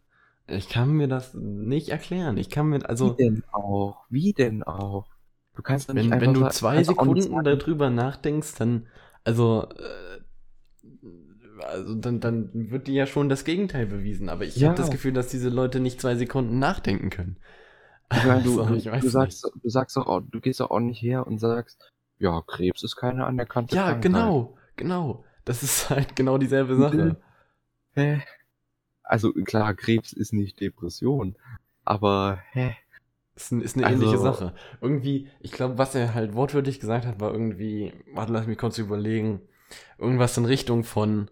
ich 0.46 0.68
kann 0.68 0.92
mir 0.92 1.08
das 1.08 1.34
nicht 1.34 1.88
erklären. 1.88 2.36
Ich 2.36 2.50
kann 2.50 2.68
mir, 2.68 2.88
also, 2.88 3.18
wie 3.18 3.24
denn 3.24 3.44
auch? 3.52 4.04
Wie 4.10 4.32
denn 4.32 4.62
auch? 4.62 5.06
Du 5.56 5.62
kannst 5.62 5.88
doch 5.88 5.94
nicht 5.94 6.10
wenn, 6.10 6.20
wenn 6.20 6.34
du 6.34 6.48
zwei 6.48 6.82
Sekunden 6.82 7.44
darüber 7.44 7.90
nachdenkst, 7.90 8.54
dann, 8.58 8.86
also, 9.24 9.68
äh, 9.70 10.20
also 11.62 11.94
dann, 11.94 12.20
dann 12.20 12.50
wird 12.70 12.86
dir 12.88 12.94
ja 12.94 13.06
schon 13.06 13.28
das 13.28 13.44
Gegenteil 13.44 13.86
bewiesen. 13.86 14.28
Aber 14.28 14.44
ich 14.44 14.56
Ja. 14.56 14.68
habe 14.68 14.76
das 14.78 14.90
Gefühl, 14.90 15.12
dass 15.12 15.28
diese 15.28 15.48
Leute 15.48 15.80
nicht 15.80 16.00
zwei 16.00 16.16
Sekunden 16.16 16.58
nachdenken 16.58 17.10
können. 17.10 17.36
du, 18.10 18.30
Also, 18.30 18.64
du, 18.64 18.84
weiß 18.84 19.02
du 19.02 19.08
sagst, 19.08 19.50
du 19.62 19.68
sagst 19.68 19.96
auch, 19.96 20.20
du 20.20 20.40
gehst 20.40 20.60
doch 20.60 20.70
auch 20.70 20.80
nicht 20.80 21.00
her 21.02 21.26
und 21.26 21.38
sagst, 21.38 21.92
ja, 22.18 22.42
Krebs 22.46 22.82
ist 22.82 22.96
keine 22.96 23.26
anerkannte 23.26 23.76
Ja, 23.76 23.84
Krankheit. 23.86 24.02
genau, 24.02 24.56
genau. 24.76 25.24
Das 25.44 25.62
ist 25.62 25.90
halt 25.90 26.16
genau 26.16 26.38
dieselbe 26.38 26.76
Sache. 26.76 27.16
Hä? 27.94 28.22
Also 29.02 29.32
klar, 29.32 29.74
Krebs 29.74 30.12
ist 30.12 30.32
nicht 30.32 30.60
Depression, 30.60 31.36
aber 31.84 32.40
hä? 32.52 32.76
Ist, 33.36 33.50
ein, 33.52 33.60
ist 33.62 33.76
eine 33.76 33.86
Also- 33.86 34.02
ähnliche 34.02 34.18
Sache. 34.22 34.54
Irgendwie, 34.80 35.28
ich 35.40 35.50
glaube, 35.52 35.76
was 35.78 35.94
er 35.94 36.14
halt 36.14 36.34
wortwörtlich 36.34 36.78
gesagt 36.80 37.04
hat, 37.06 37.20
war 37.20 37.32
irgendwie, 37.32 37.92
warte, 38.14 38.32
lass 38.32 38.46
mich 38.46 38.58
kurz 38.58 38.78
überlegen, 38.78 39.40
irgendwas 39.98 40.36
in 40.38 40.44
Richtung 40.44 40.84
von, 40.84 41.30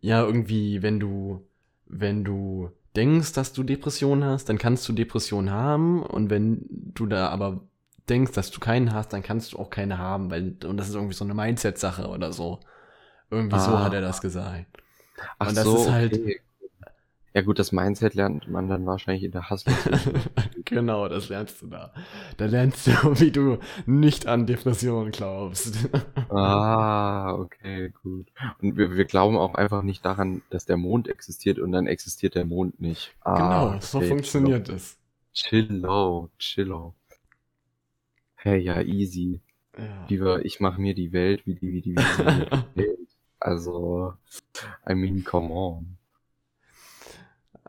ja, 0.00 0.22
irgendwie, 0.24 0.82
wenn 0.82 0.98
du, 0.98 1.46
wenn 1.86 2.24
du 2.24 2.70
denkst, 2.96 3.32
dass 3.34 3.52
du 3.52 3.62
Depression 3.62 4.24
hast, 4.24 4.48
dann 4.48 4.56
kannst 4.56 4.88
du 4.88 4.92
Depression 4.94 5.50
haben 5.50 6.02
und 6.02 6.30
wenn 6.30 6.64
du 6.70 7.04
da 7.06 7.28
aber 7.28 7.60
denkst, 8.08 8.32
dass 8.32 8.50
du 8.50 8.60
keinen 8.60 8.94
hast, 8.94 9.12
dann 9.12 9.22
kannst 9.22 9.52
du 9.52 9.58
auch 9.58 9.68
keine 9.68 9.98
haben, 9.98 10.30
weil, 10.30 10.56
und 10.64 10.76
das 10.78 10.88
ist 10.88 10.94
irgendwie 10.94 11.14
so 11.14 11.24
eine 11.24 11.34
Mindset-Sache 11.34 12.08
oder 12.08 12.32
so. 12.32 12.60
Irgendwie 13.30 13.58
so 13.58 13.72
Ah. 13.72 13.84
hat 13.84 13.92
er 13.92 14.00
das 14.00 14.20
gesagt. 14.22 14.66
Ach 15.38 15.48
Und 15.48 15.56
das 15.56 15.64
so, 15.64 15.76
ist 15.76 15.90
halt- 15.90 16.12
okay. 16.14 16.40
Ja 17.36 17.42
gut, 17.42 17.58
das 17.58 17.70
Mindset 17.70 18.14
lernt 18.14 18.48
man 18.48 18.66
dann 18.66 18.86
wahrscheinlich 18.86 19.22
in 19.22 19.30
der 19.30 19.50
Hustle. 19.50 19.74
genau, 20.64 21.06
das 21.06 21.28
lernst 21.28 21.60
du 21.60 21.66
da. 21.66 21.92
Da 22.38 22.46
lernst 22.46 22.86
du, 22.86 22.92
wie 23.20 23.30
du 23.30 23.58
nicht 23.84 24.26
an 24.26 24.46
Depressionen 24.46 25.12
glaubst. 25.12 25.86
ah, 26.30 27.34
okay, 27.34 27.92
gut. 28.02 28.32
Und 28.62 28.78
wir, 28.78 28.96
wir 28.96 29.04
glauben 29.04 29.36
auch 29.36 29.54
einfach 29.54 29.82
nicht 29.82 30.02
daran, 30.02 30.40
dass 30.48 30.64
der 30.64 30.78
Mond 30.78 31.08
existiert 31.08 31.58
und 31.58 31.72
dann 31.72 31.86
existiert 31.86 32.36
der 32.36 32.46
Mond 32.46 32.80
nicht. 32.80 33.14
Ah, 33.20 33.34
genau, 33.34 33.80
so 33.82 33.98
okay, 33.98 34.08
funktioniert 34.08 34.70
es. 34.70 34.96
Chillo, 35.34 36.30
chillo. 36.38 36.94
Hey, 38.36 38.60
ja, 38.60 38.80
easy. 38.80 39.42
Ja. 39.76 40.06
Lieber, 40.08 40.42
ich 40.42 40.60
mache 40.60 40.80
mir 40.80 40.94
die 40.94 41.12
Welt, 41.12 41.46
wie 41.46 41.54
die, 41.54 41.70
wie 41.70 41.82
die, 41.82 41.96
wie 41.96 42.74
die 42.74 42.76
Welt. 42.76 43.08
Also, 43.38 44.14
I 44.88 44.94
mean, 44.94 45.22
come 45.22 45.52
on. 45.52 45.98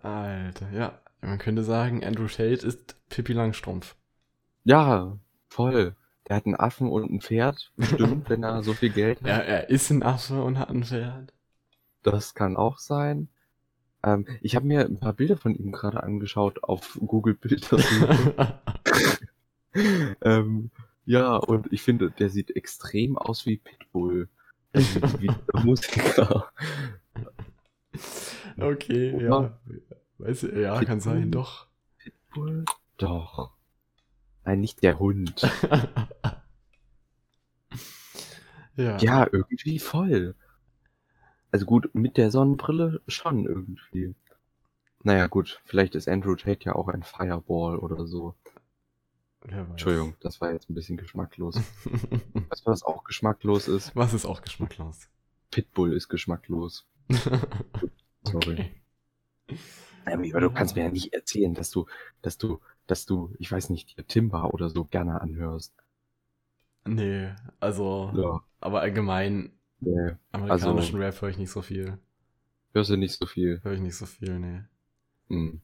Alter, 0.03 0.71
ja. 0.71 0.99
Man 1.21 1.39
könnte 1.39 1.63
sagen, 1.63 2.03
Andrew 2.03 2.27
Tate 2.27 2.65
ist 2.65 2.95
Pippi 3.09 3.33
Langstrumpf. 3.33 3.95
Ja, 4.63 5.17
voll. 5.47 5.95
Der 6.27 6.35
hat 6.35 6.45
einen 6.45 6.55
Affen 6.55 6.89
und 6.89 7.09
ein 7.09 7.21
Pferd, 7.21 7.71
bestimmt, 7.77 8.29
wenn 8.29 8.43
er 8.43 8.63
so 8.63 8.73
viel 8.73 8.89
Geld 8.89 9.19
hat. 9.21 9.27
Er, 9.27 9.45
er 9.45 9.69
ist 9.69 9.89
ein 9.89 10.03
Affe 10.03 10.43
und 10.43 10.59
hat 10.59 10.69
ein 10.69 10.83
Pferd. 10.83 11.33
Das 12.03 12.33
kann 12.33 12.57
auch 12.57 12.79
sein. 12.79 13.29
Ähm, 14.03 14.25
ich 14.41 14.55
habe 14.55 14.67
mir 14.67 14.85
ein 14.85 14.99
paar 14.99 15.13
Bilder 15.13 15.37
von 15.37 15.55
ihm 15.55 15.71
gerade 15.71 16.03
angeschaut 16.03 16.63
auf 16.63 16.97
Google 17.05 17.33
Bilder. 17.33 17.77
ähm, 20.21 20.69
ja, 21.05 21.35
und 21.35 21.71
ich 21.71 21.81
finde, 21.81 22.11
der 22.11 22.29
sieht 22.29 22.55
extrem 22.55 23.17
aus 23.17 23.45
wie 23.45 23.57
Pitbull. 23.57 24.27
Also 24.73 25.01
wie 25.19 25.27
der 25.53 25.63
Musiker. 25.63 26.51
Okay, 28.59 29.13
Oder? 29.13 29.25
ja. 29.25 29.59
Weiß 30.19 30.41
ja, 30.41 30.83
kann 30.83 30.99
sein, 30.99 31.23
Pitbull? 31.23 31.31
doch. 31.31 31.67
Pitbull? 31.99 32.65
Doch. 32.97 33.51
Nein, 34.43 34.61
nicht 34.61 34.81
der 34.81 34.97
Hund. 34.99 35.41
ja. 38.75 38.97
Ja, 38.97 39.27
irgendwie 39.31 39.77
voll. 39.79 40.35
Also 41.51 41.65
gut, 41.65 41.93
mit 41.93 42.17
der 42.17 42.31
Sonnenbrille 42.31 43.01
schon 43.07 43.45
irgendwie. 43.45 44.15
Naja, 45.03 45.27
gut, 45.27 45.61
vielleicht 45.65 45.95
ist 45.95 46.07
Andrew 46.07 46.35
Tate 46.35 46.65
ja 46.65 46.75
auch 46.75 46.87
ein 46.87 47.03
Fireball 47.03 47.77
oder 47.77 48.07
so. 48.07 48.35
Entschuldigung, 49.41 50.15
das 50.19 50.41
war 50.41 50.51
jetzt 50.51 50.69
ein 50.69 50.73
bisschen 50.73 50.97
geschmacklos. 50.97 51.55
Weißt 51.85 52.65
du, 52.65 52.71
was 52.71 52.83
auch 52.83 53.03
geschmacklos 53.03 53.67
ist? 53.67 53.95
Was 53.95 54.13
ist 54.13 54.25
auch 54.25 54.41
geschmacklos? 54.41 55.09
Pitbull 55.51 55.93
ist 55.93 56.09
geschmacklos. 56.09 56.85
Sorry. 58.23 58.51
Okay. 58.53 58.71
Ähm, 60.05 60.29
aber 60.31 60.41
du 60.41 60.51
kannst 60.51 60.75
mir 60.75 60.83
ja 60.83 60.89
nicht 60.89 61.13
erzählen, 61.13 61.53
dass 61.53 61.69
du, 61.71 61.85
dass 62.21 62.37
du, 62.37 62.59
dass 62.87 63.05
du, 63.05 63.33
ich 63.39 63.51
weiß 63.51 63.69
nicht, 63.69 63.95
Timba 64.07 64.45
oder 64.45 64.69
so 64.69 64.85
gerne 64.85 65.19
anhörst. 65.21 65.73
Nee, 66.85 67.33
also, 67.59 68.11
Ja. 68.15 68.41
aber 68.61 68.81
allgemein, 68.81 69.51
Nee, 69.79 70.15
amerikanischen 70.31 70.97
Rap 70.99 71.21
höre 71.21 71.29
ich 71.29 71.37
nicht 71.37 71.51
so 71.51 71.61
viel. 71.61 71.97
hörst 72.73 72.89
du 72.89 72.95
nicht 72.97 73.13
so 73.17 73.25
viel. 73.25 73.59
Höre 73.63 73.73
ich 73.73 73.81
nicht 73.81 73.95
so 73.95 74.05
viel, 74.05 74.39
nee. 74.39 74.61
Hm. 75.29 75.61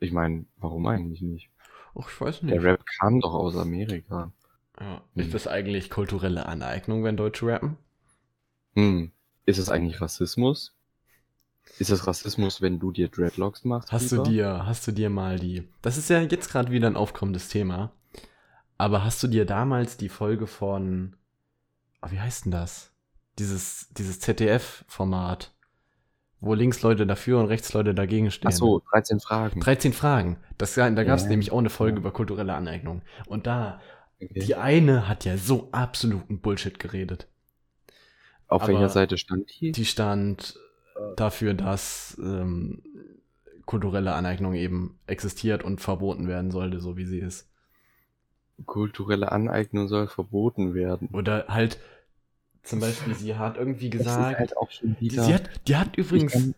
Ich 0.00 0.10
meine, 0.12 0.46
warum 0.56 0.86
eigentlich 0.86 1.20
nicht? 1.22 1.50
Och, 1.94 2.08
ich 2.08 2.20
weiß 2.20 2.42
nicht. 2.42 2.54
Der 2.54 2.62
Rap 2.62 2.84
kam 2.98 3.20
doch 3.20 3.34
aus 3.34 3.56
Amerika. 3.56 4.32
Ja. 4.80 5.02
Hm. 5.14 5.22
Ist 5.22 5.34
das 5.34 5.46
eigentlich 5.46 5.90
kulturelle 5.90 6.46
Aneignung, 6.46 7.04
wenn 7.04 7.16
Deutsche 7.16 7.46
rappen? 7.46 7.76
Hm. 8.74 9.12
Ist 9.44 9.58
es 9.58 9.68
eigentlich 9.68 10.00
Rassismus? 10.00 10.74
Ist 11.78 11.90
es 11.90 12.06
Rassismus, 12.06 12.60
wenn 12.60 12.78
du 12.78 12.92
dir 12.92 13.08
Dreadlocks 13.08 13.64
machst? 13.64 13.92
Hast 13.92 14.12
du 14.12 14.16
lieber? 14.16 14.28
dir, 14.28 14.66
hast 14.66 14.86
du 14.86 14.92
dir 14.92 15.10
mal 15.10 15.38
die. 15.38 15.68
Das 15.80 15.96
ist 15.96 16.10
ja 16.10 16.20
jetzt 16.20 16.50
gerade 16.50 16.70
wieder 16.70 16.86
ein 16.86 16.96
aufkommendes 16.96 17.48
Thema. 17.48 17.92
Aber 18.78 19.04
hast 19.04 19.22
du 19.22 19.28
dir 19.28 19.44
damals 19.46 19.96
die 19.96 20.08
Folge 20.08 20.46
von, 20.46 21.16
oh, 22.02 22.08
wie 22.10 22.20
heißt 22.20 22.44
denn 22.46 22.52
das? 22.52 22.92
Dieses, 23.38 23.88
dieses 23.96 24.20
ZDF-Format, 24.20 25.52
wo 26.40 26.54
links 26.54 26.82
Leute 26.82 27.06
dafür 27.06 27.38
und 27.38 27.46
rechts 27.46 27.72
Leute 27.72 27.94
dagegen 27.94 28.30
stehen. 28.30 28.48
Ach 28.48 28.56
so, 28.56 28.82
13 28.92 29.20
Fragen. 29.20 29.60
13 29.60 29.92
Fragen. 29.92 30.38
Das, 30.58 30.74
da 30.74 30.90
gab 30.90 31.16
es 31.16 31.22
Ja. 31.24 31.28
nämlich 31.28 31.52
auch 31.52 31.58
eine 31.58 31.70
Folge 31.70 31.94
Ja. 31.96 32.00
über 32.00 32.10
kulturelle 32.12 32.54
Aneignung. 32.54 33.02
Und 33.26 33.46
da, 33.46 33.80
Okay. 34.20 34.40
die 34.40 34.54
eine 34.56 35.08
hat 35.08 35.24
ja 35.24 35.36
so 35.36 35.68
absoluten 35.72 36.40
Bullshit 36.40 36.78
geredet. 36.78 37.28
Auf 38.48 38.62
aber- 38.62 38.72
welcher 38.74 38.88
Seite 38.88 39.16
stand 39.16 39.50
die? 39.60 39.72
Die 39.72 39.84
stand 39.86 40.58
dafür, 41.16 41.54
dass 41.54 42.16
ähm, 42.22 42.82
kulturelle 43.66 44.14
Aneignung 44.14 44.54
eben 44.54 44.98
existiert 45.06 45.62
und 45.62 45.80
verboten 45.80 46.28
werden 46.28 46.50
sollte, 46.50 46.80
so 46.80 46.96
wie 46.96 47.06
sie 47.06 47.18
ist. 47.18 47.48
Kulturelle 48.66 49.32
Aneignung 49.32 49.88
soll 49.88 50.08
verboten 50.08 50.74
werden. 50.74 51.08
Oder 51.12 51.46
halt, 51.48 51.78
zum 52.62 52.80
Beispiel, 52.80 53.14
sie 53.14 53.36
hat 53.36 53.56
irgendwie 53.56 53.90
gesagt, 53.90 54.38
halt 54.38 54.56
auch 54.56 54.70
schon 54.70 54.96
die, 55.00 55.12
wieder. 55.12 55.24
sie 55.24 55.34
hat, 55.34 55.50
die 55.66 55.76
hat 55.76 55.96
übrigens 55.96 56.32
kann, 56.32 56.54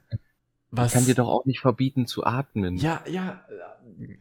was. 0.70 0.92
kann 0.92 1.04
dir 1.06 1.14
doch 1.14 1.28
auch 1.28 1.44
nicht 1.44 1.60
verbieten 1.60 2.06
zu 2.06 2.24
atmen. 2.24 2.76
Ja, 2.76 3.02
ja, 3.06 3.42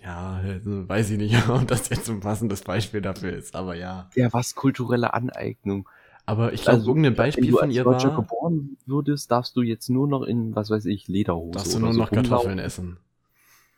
ja, 0.03 0.41
also 0.43 0.87
weiß 0.87 1.09
ich 1.11 1.17
nicht, 1.17 1.35
ob 1.49 1.67
das 1.67 1.89
jetzt 1.89 2.09
ein 2.09 2.19
passendes 2.19 2.61
Beispiel 2.61 3.01
dafür 3.01 3.33
ist, 3.33 3.55
aber 3.55 3.75
ja. 3.75 4.09
Ja, 4.15 4.31
was 4.31 4.55
kulturelle 4.55 5.13
Aneignung. 5.13 5.87
Aber 6.25 6.53
ich 6.53 6.61
glaube, 6.61 6.77
Also, 6.77 6.91
irgendein 6.91 7.13
Wenn 7.13 7.17
Beispiel 7.17 7.51
du 7.51 7.57
von 7.57 7.67
als 7.67 7.75
ihr 7.75 7.83
Deutscher 7.83 8.09
war, 8.09 8.15
geboren 8.21 8.77
würdest, 8.85 9.29
darfst 9.31 9.55
du 9.57 9.61
jetzt 9.61 9.89
nur 9.89 10.07
noch 10.07 10.23
in, 10.23 10.55
was 10.55 10.69
weiß 10.69 10.85
ich, 10.85 11.07
Lederhose 11.07 11.51
darfst 11.51 11.73
du 11.73 11.77
oder 11.77 11.85
nur 11.85 11.93
so 11.93 11.99
noch 11.99 12.11
Kartoffeln 12.11 12.59
essen. 12.59 12.97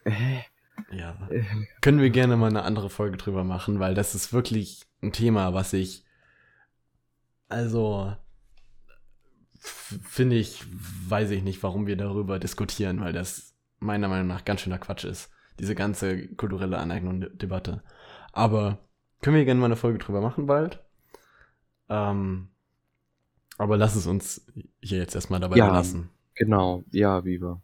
Äh, 0.04 0.12
Ja. 0.92 1.18
äh, 1.32 1.44
Können 1.82 2.00
wir 2.00 2.12
gerne 2.12 2.38
mal 2.38 2.48
eine 2.50 2.64
andere 2.64 2.90
Folge 2.90 3.18
drüber 3.18 3.44
machen, 3.44 3.80
weil 3.80 3.96
das 3.96 4.14
ist 4.14 4.32
wirklich 4.32 4.86
ein 5.02 5.12
Thema, 5.12 5.54
was 5.54 5.74
ich, 5.74 6.06
also, 7.50 8.16
finde 9.58 10.36
ich, 10.36 10.64
weiß 11.10 11.32
ich 11.32 11.44
nicht, 11.44 11.64
warum 11.64 11.88
wir 11.88 11.96
darüber 11.98 12.38
diskutieren, 12.38 13.02
weil 13.02 13.14
das 13.14 13.56
meiner 13.80 14.08
Meinung 14.08 14.28
nach 14.28 14.46
ganz 14.46 14.62
schöner 14.62 14.78
Quatsch 14.78 15.06
ist. 15.06 15.32
Diese 15.60 15.74
ganze 15.74 16.28
kulturelle 16.36 16.78
Aneignung-Debatte. 16.78 17.82
Aber 18.34 18.80
können 19.22 19.38
wir 19.38 19.46
gerne 19.46 19.60
mal 19.60 19.68
eine 19.68 19.76
Folge 19.76 19.98
drüber 19.98 20.22
machen 20.22 20.46
bald. 20.46 20.85
Ähm, 21.90 22.50
aber 23.58 23.78
lass 23.78 23.96
es 23.96 24.08
uns 24.08 24.46
hier 24.82 24.98
jetzt 24.98 25.16
erstmal 25.16 25.40
dabei 25.40 25.58
Ja. 25.58 25.70
belassen. 25.70 26.10
Genau, 26.36 26.84
ja, 26.92 27.24
Viva. 27.24 27.62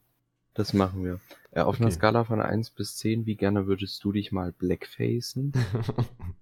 Das 0.53 0.73
machen 0.73 1.03
wir. 1.03 1.19
Äh, 1.51 1.61
auf 1.61 1.77
einer 1.79 1.87
Okay. 1.87 1.91
Skala 1.91 2.23
von 2.23 2.41
1 2.41 2.71
bis 2.71 2.97
10, 2.97 3.25
wie 3.25 3.35
gerne 3.35 3.67
würdest 3.67 4.03
du 4.03 4.11
dich 4.11 4.31
mal 4.31 4.51
blackfacen? 4.53 5.53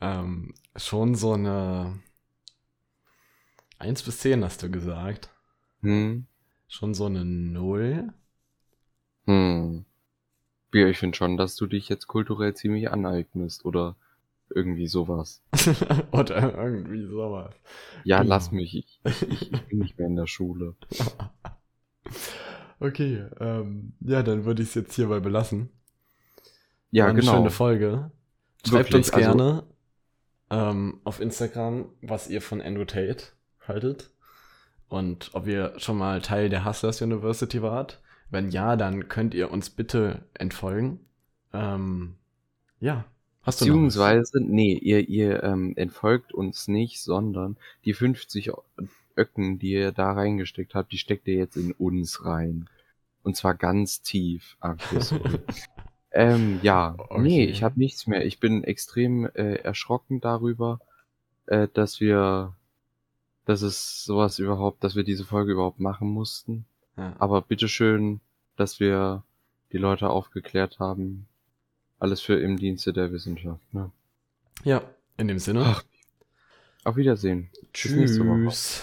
ähm, 0.00 0.54
schon 0.76 1.14
so 1.14 1.32
eine 1.32 2.00
1 3.78 4.02
bis 4.02 4.18
10 4.18 4.44
hast 4.44 4.62
du 4.62 4.70
gesagt. 4.70 5.30
Hm? 5.82 6.26
Schon 6.68 6.94
so 6.94 7.06
eine 7.06 7.24
0. 7.24 8.12
Hm. 9.26 9.84
Ja, 10.72 10.86
ich 10.86 10.98
finde 10.98 11.16
schon, 11.16 11.36
dass 11.36 11.56
du 11.56 11.66
dich 11.66 11.88
jetzt 11.88 12.06
kulturell 12.06 12.54
ziemlich 12.54 12.90
aneignest 12.90 13.64
oder 13.64 13.96
irgendwie 14.54 14.86
sowas. 14.86 15.42
Oder 16.12 16.54
irgendwie 16.56 17.06
sowas. 17.06 17.54
Ja, 18.04 18.18
Genau. 18.18 18.28
lass 18.30 18.50
mich. 18.52 18.76
Ich, 18.76 19.00
ich, 19.04 19.52
ich 19.52 19.66
bin 19.68 19.78
nicht 19.78 19.98
mehr 19.98 20.06
in 20.08 20.16
der 20.16 20.26
Schule. 20.26 20.74
Okay, 22.82 23.26
ähm, 23.38 23.92
ja, 24.00 24.22
dann 24.22 24.44
würde 24.46 24.62
ich 24.62 24.70
es 24.70 24.74
jetzt 24.74 24.94
hierbei 24.94 25.20
belassen. 25.20 25.68
Ja, 26.90 27.04
War 27.04 27.10
eine 27.10 27.20
genau. 27.20 27.34
schöne 27.34 27.50
Folge. 27.50 28.10
Schreibt 28.66 28.72
Wirklich, 28.92 28.94
uns 28.96 29.10
also- 29.10 29.26
gerne 29.36 29.62
ähm, 30.50 31.00
auf 31.04 31.20
Instagram, 31.20 31.90
was 32.02 32.28
ihr 32.28 32.40
von 32.42 32.60
Andrew 32.62 32.84
Tate 32.86 33.24
haltet. 33.68 34.10
Und 34.88 35.30
ob 35.34 35.46
ihr 35.46 35.74
schon 35.78 35.98
mal 35.98 36.20
Teil 36.20 36.48
der 36.48 36.64
Hustlers 36.64 37.00
University 37.02 37.62
wart. 37.62 38.00
Wenn 38.30 38.48
ja, 38.50 38.76
dann 38.76 39.08
könnt 39.08 39.34
ihr 39.34 39.50
uns 39.50 39.70
bitte 39.70 40.24
entfolgen. 40.34 41.00
Ähm, 41.52 42.16
ja, 42.80 43.04
hast 43.42 43.60
du? 43.60 43.64
Beziehungsweise, 43.66 44.40
nee, 44.40 44.74
ihr, 44.74 45.08
ihr 45.08 45.42
ähm, 45.42 45.74
entfolgt 45.76 46.32
uns 46.32 46.68
nicht, 46.68 47.00
sondern 47.00 47.56
die 47.84 47.94
50 47.94 48.52
Öcken, 49.16 49.58
die 49.58 49.72
ihr 49.72 49.92
da 49.92 50.12
reingesteckt 50.12 50.74
habt, 50.74 50.92
die 50.92 50.98
steckt 50.98 51.28
ihr 51.28 51.34
jetzt 51.34 51.56
in 51.56 51.72
uns 51.72 52.24
rein. 52.24 52.68
Und 53.22 53.36
zwar 53.36 53.54
ganz 53.54 54.00
tief. 54.02 54.56
Ah, 54.60 54.76
ähm, 56.12 56.58
ja, 56.62 56.94
Okay. 56.98 57.20
nee, 57.20 57.44
ich 57.44 57.62
habe 57.62 57.78
nichts 57.78 58.06
mehr. 58.06 58.24
Ich 58.24 58.40
bin 58.40 58.64
extrem 58.64 59.26
äh, 59.34 59.56
erschrocken 59.56 60.20
darüber, 60.20 60.80
äh, 61.46 61.68
dass 61.72 62.00
wir, 62.00 62.54
dass 63.44 63.62
es 63.62 64.04
sowas 64.04 64.38
überhaupt, 64.38 64.82
dass 64.84 64.96
wir 64.96 65.04
diese 65.04 65.24
Folge 65.24 65.52
überhaupt 65.52 65.80
machen 65.80 66.08
mussten. 66.08 66.64
Ja. 66.96 67.14
Aber 67.18 67.42
bitteschön, 67.42 68.20
dass 68.56 68.80
wir 68.80 69.22
die 69.72 69.78
Leute 69.78 70.08
aufgeklärt 70.08 70.78
haben. 70.78 71.26
Alles 72.00 72.20
für 72.20 72.40
im 72.40 72.56
Dienste 72.56 72.92
der 72.92 73.12
Wissenschaft. 73.12 73.62
Ne? 73.72 73.92
ja, 74.64 74.82
in 75.16 75.28
dem 75.28 75.38
Sinne. 75.38 75.64
Ach, 75.64 75.84
Auf 76.82 76.96
Wiedersehen. 76.96 77.50
Bis 77.72 77.92
nächste 77.92 78.26
Woche. 78.26 78.48
Tschüss. 78.48 78.82